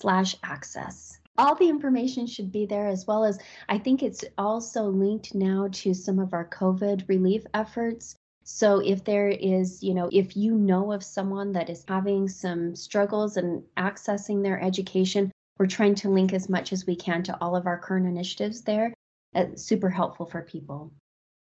slash 0.00 0.36
access. 0.42 1.20
All 1.36 1.54
the 1.54 1.68
information 1.68 2.26
should 2.26 2.50
be 2.50 2.66
there, 2.66 2.88
as 2.88 3.06
well 3.06 3.24
as 3.24 3.38
I 3.68 3.78
think 3.78 4.02
it's 4.02 4.24
also 4.36 4.88
linked 4.88 5.36
now 5.36 5.68
to 5.70 5.94
some 5.94 6.18
of 6.18 6.34
our 6.34 6.48
COVID 6.48 7.08
relief 7.08 7.44
efforts 7.54 8.16
so 8.50 8.80
if 8.80 9.04
there 9.04 9.28
is, 9.28 9.82
you 9.82 9.92
know, 9.92 10.08
if 10.10 10.34
you 10.34 10.54
know 10.54 10.90
of 10.90 11.04
someone 11.04 11.52
that 11.52 11.68
is 11.68 11.84
having 11.86 12.26
some 12.26 12.74
struggles 12.74 13.36
and 13.36 13.62
accessing 13.76 14.42
their 14.42 14.58
education, 14.58 15.30
we're 15.58 15.66
trying 15.66 15.94
to 15.96 16.08
link 16.08 16.32
as 16.32 16.48
much 16.48 16.72
as 16.72 16.86
we 16.86 16.96
can 16.96 17.22
to 17.24 17.36
all 17.42 17.54
of 17.54 17.66
our 17.66 17.78
current 17.78 18.06
initiatives 18.06 18.62
there. 18.62 18.94
It's 19.34 19.62
super 19.62 19.90
helpful 19.90 20.24
for 20.24 20.40
people. 20.40 20.90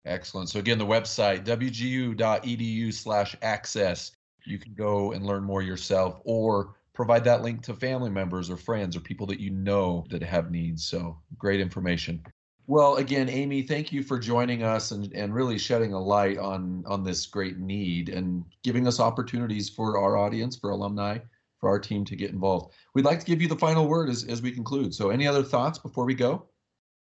Excellent. 0.06 0.50
So 0.50 0.58
again, 0.58 0.80
the 0.80 0.88
website 0.88 1.46
wgu.edu 1.46 2.92
slash 2.92 3.36
access. 3.44 4.12
You 4.48 4.58
can 4.58 4.74
go 4.74 5.12
and 5.12 5.24
learn 5.24 5.44
more 5.44 5.62
yourself 5.62 6.20
or 6.26 6.78
provide 6.96 7.24
that 7.26 7.44
link 7.44 7.62
to 7.62 7.76
family 7.76 8.10
members 8.10 8.50
or 8.50 8.58
friends 8.58 8.98
or 8.98 9.02
people 9.02 9.28
that 9.28 9.40
you 9.40 9.52
know 9.52 10.04
that 10.10 10.24
have 10.24 10.50
needs. 10.50 10.88
So 10.88 11.20
great 11.38 11.60
information. 11.60 12.24
Well, 12.70 12.98
again, 12.98 13.30
Amy, 13.30 13.62
thank 13.62 13.94
you 13.94 14.04
for 14.04 14.20
joining 14.20 14.62
us 14.62 14.92
and, 14.92 15.12
and 15.14 15.34
really 15.34 15.58
shedding 15.58 15.94
a 15.94 16.00
light 16.00 16.38
on 16.38 16.84
on 16.86 17.02
this 17.02 17.26
great 17.26 17.58
need 17.60 18.10
and 18.10 18.44
giving 18.62 18.86
us 18.88 19.00
opportunities 19.00 19.70
for 19.70 19.98
our 19.98 20.18
audience, 20.18 20.58
for 20.58 20.72
alumni, 20.72 21.20
for 21.62 21.70
our 21.70 21.80
team 21.80 22.04
to 22.04 22.16
get 22.18 22.32
involved. 22.32 22.74
We'd 22.94 23.06
like 23.06 23.22
to 23.22 23.26
give 23.26 23.42
you 23.42 23.48
the 23.48 23.56
final 23.56 23.88
word 23.88 24.10
as, 24.10 24.26
as 24.26 24.42
we 24.42 24.52
conclude. 24.52 24.94
So 24.94 25.12
any 25.12 25.26
other 25.26 25.44
thoughts 25.44 25.80
before 25.80 26.04
we 26.04 26.14
go? 26.14 26.46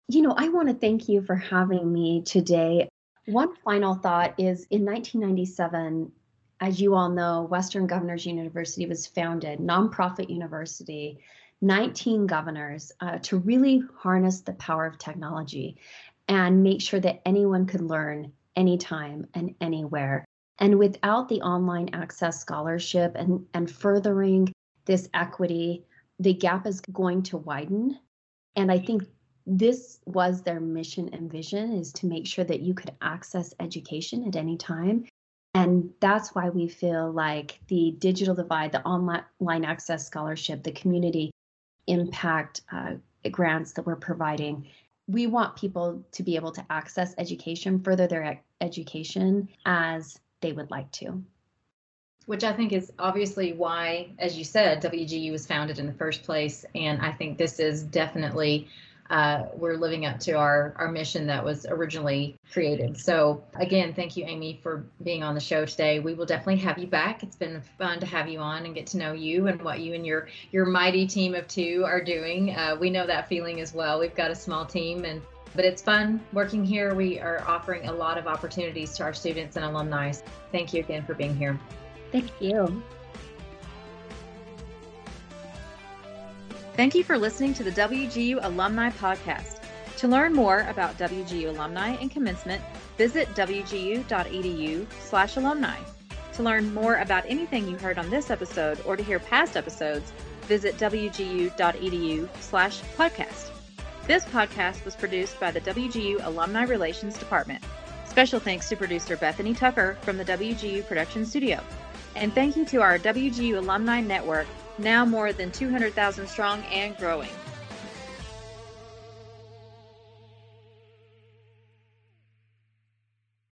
You 0.09 0.21
know, 0.21 0.35
I 0.37 0.49
want 0.49 0.67
to 0.67 0.73
thank 0.73 1.07
you 1.07 1.21
for 1.21 1.35
having 1.35 1.93
me 1.93 2.21
today. 2.23 2.89
One 3.27 3.55
final 3.63 3.95
thought 3.95 4.37
is 4.37 4.67
in 4.69 4.83
1997, 4.83 6.11
as 6.59 6.81
you 6.81 6.93
all 6.93 7.09
know, 7.09 7.43
Western 7.43 7.87
Governors 7.87 8.25
University 8.25 8.85
was 8.85 9.07
founded, 9.07 9.59
nonprofit 9.59 10.29
university 10.29 11.19
19 11.63 12.27
governors 12.27 12.91
uh, 12.99 13.17
to 13.19 13.37
really 13.37 13.81
harness 13.97 14.41
the 14.41 14.51
power 14.53 14.85
of 14.85 14.97
technology 14.97 15.77
and 16.27 16.61
make 16.61 16.81
sure 16.81 16.99
that 16.99 17.21
anyone 17.25 17.65
could 17.65 17.79
learn 17.79 18.33
anytime 18.57 19.25
and 19.33 19.55
anywhere. 19.61 20.25
And 20.59 20.77
without 20.77 21.29
the 21.29 21.41
online 21.41 21.89
access 21.93 22.41
scholarship 22.41 23.13
and, 23.15 23.45
and 23.53 23.71
furthering 23.71 24.51
this 24.83 25.07
equity, 25.13 25.85
the 26.19 26.33
gap 26.33 26.67
is 26.67 26.81
going 26.81 27.23
to 27.23 27.37
widen. 27.37 27.97
And 28.57 28.69
I 28.69 28.79
think 28.79 29.03
this 29.47 29.99
was 30.05 30.41
their 30.41 30.59
mission 30.59 31.09
and 31.13 31.31
vision 31.31 31.71
is 31.71 31.93
to 31.93 32.07
make 32.07 32.27
sure 32.27 32.43
that 32.43 32.59
you 32.59 32.73
could 32.73 32.91
access 33.01 33.53
education 33.61 34.27
at 34.27 34.35
any 34.35 34.57
time. 34.57 35.05
And 35.53 35.91
that's 36.01 36.35
why 36.35 36.49
we 36.49 36.67
feel 36.67 37.09
like 37.09 37.61
the 37.67 37.95
digital 37.99 38.35
divide, 38.35 38.73
the 38.73 38.83
online 38.83 39.63
access 39.63 40.05
scholarship, 40.05 40.63
the 40.63 40.71
community 40.73 41.31
impact 41.87 42.61
uh, 42.71 42.93
grants 43.31 43.73
that 43.73 43.85
we're 43.85 43.95
providing. 43.95 44.67
We 45.07 45.27
want 45.27 45.55
people 45.55 46.03
to 46.11 46.23
be 46.23 46.35
able 46.35 46.51
to 46.51 46.65
access 46.69 47.13
education, 47.17 47.79
further 47.79 48.07
their 48.07 48.41
education 48.61 49.49
as 49.65 50.19
they 50.41 50.53
would 50.53 50.71
like 50.71 50.91
to. 50.93 51.23
Which 52.25 52.45
I 52.45 52.53
think 52.53 52.71
is 52.71 52.91
obviously 52.99 53.51
why, 53.51 54.11
as 54.17 54.37
you 54.37 54.45
said, 54.45 54.81
WGU 54.81 55.31
was 55.31 55.45
founded 55.45 55.77
in 55.77 55.87
the 55.87 55.93
first 55.93 56.23
place. 56.23 56.63
And 56.73 57.01
I 57.01 57.11
think 57.11 57.37
this 57.37 57.59
is 57.59 57.83
definitely 57.83 58.69
uh, 59.09 59.45
we're 59.55 59.75
living 59.75 60.05
up 60.05 60.19
to 60.19 60.33
our 60.33 60.73
our 60.77 60.91
mission 60.91 61.27
that 61.27 61.43
was 61.43 61.65
originally 61.65 62.35
created. 62.51 62.97
So 62.97 63.43
again, 63.55 63.93
thank 63.93 64.15
you, 64.15 64.25
Amy, 64.25 64.59
for 64.63 64.85
being 65.03 65.23
on 65.23 65.35
the 65.35 65.41
show 65.41 65.65
today. 65.65 65.99
We 65.99 66.13
will 66.13 66.25
definitely 66.25 66.57
have 66.57 66.77
you 66.77 66.87
back. 66.87 67.23
It's 67.23 67.35
been 67.35 67.61
fun 67.77 67.99
to 67.99 68.05
have 68.05 68.27
you 68.27 68.39
on 68.39 68.65
and 68.65 68.73
get 68.73 68.87
to 68.87 68.97
know 68.97 69.13
you 69.13 69.47
and 69.47 69.61
what 69.61 69.81
you 69.81 69.93
and 69.93 70.05
your 70.05 70.27
your 70.51 70.65
mighty 70.65 71.05
team 71.05 71.35
of 71.35 71.47
two 71.47 71.83
are 71.85 72.03
doing. 72.03 72.55
Uh, 72.55 72.77
we 72.79 72.89
know 72.89 73.05
that 73.05 73.27
feeling 73.27 73.59
as 73.59 73.73
well. 73.73 73.99
We've 73.99 74.15
got 74.15 74.31
a 74.31 74.35
small 74.35 74.65
team 74.65 75.05
and. 75.05 75.21
But 75.55 75.65
it's 75.65 75.83
fun 75.83 76.19
working 76.33 76.65
here. 76.65 76.95
We 76.95 77.19
are 77.19 77.43
offering 77.47 77.87
a 77.87 77.93
lot 77.93 78.17
of 78.17 78.25
opportunities 78.25 78.93
to 78.93 79.03
our 79.03 79.13
students 79.13 79.55
and 79.55 79.63
alumni. 79.63 80.11
Thank 80.51 80.73
you 80.73 80.79
again 80.79 81.05
for 81.05 81.13
being 81.13 81.35
here. 81.35 81.59
Thank 82.11 82.31
you. 82.41 82.81
Thank 86.75 86.95
you 86.95 87.03
for 87.03 87.19
listening 87.19 87.53
to 87.53 87.63
the 87.63 87.71
WGU 87.71 88.39
Alumni 88.41 88.89
Podcast. 88.89 89.59
To 89.97 90.07
learn 90.07 90.33
more 90.33 90.65
about 90.67 90.97
WGU 90.97 91.49
alumni 91.49 91.89
and 92.01 92.09
commencement, 92.09 92.63
visit 92.97 93.27
wgu.edu 93.35 94.87
slash 94.99 95.37
alumni. 95.37 95.77
To 96.33 96.41
learn 96.41 96.73
more 96.73 96.95
about 96.95 97.25
anything 97.27 97.67
you 97.67 97.77
heard 97.77 97.99
on 97.99 98.09
this 98.09 98.31
episode 98.31 98.81
or 98.87 98.97
to 98.97 99.03
hear 99.03 99.19
past 99.19 99.55
episodes, 99.55 100.11
visit 100.41 100.75
wgu.edu 100.77 102.27
slash 102.39 102.81
podcast. 102.97 103.51
This 104.07 104.25
podcast 104.25 104.83
was 104.83 104.95
produced 104.95 105.39
by 105.39 105.51
the 105.51 105.61
WGU 105.61 106.25
Alumni 106.25 106.63
Relations 106.63 107.19
Department. 107.19 107.63
Special 108.05 108.39
thanks 108.39 108.67
to 108.69 108.75
producer 108.75 109.15
Bethany 109.15 109.53
Tucker 109.53 109.95
from 110.01 110.17
the 110.17 110.25
WGU 110.25 110.87
Production 110.87 111.23
Studio. 111.23 111.63
And 112.15 112.33
thank 112.33 112.55
you 112.55 112.65
to 112.65 112.81
our 112.81 112.97
WGU 112.97 113.59
Alumni 113.59 114.01
Network, 114.01 114.47
now 114.77 115.05
more 115.05 115.33
than 115.33 115.51
200,000 115.51 116.27
strong 116.27 116.63
and 116.71 116.97
growing. 116.97 117.29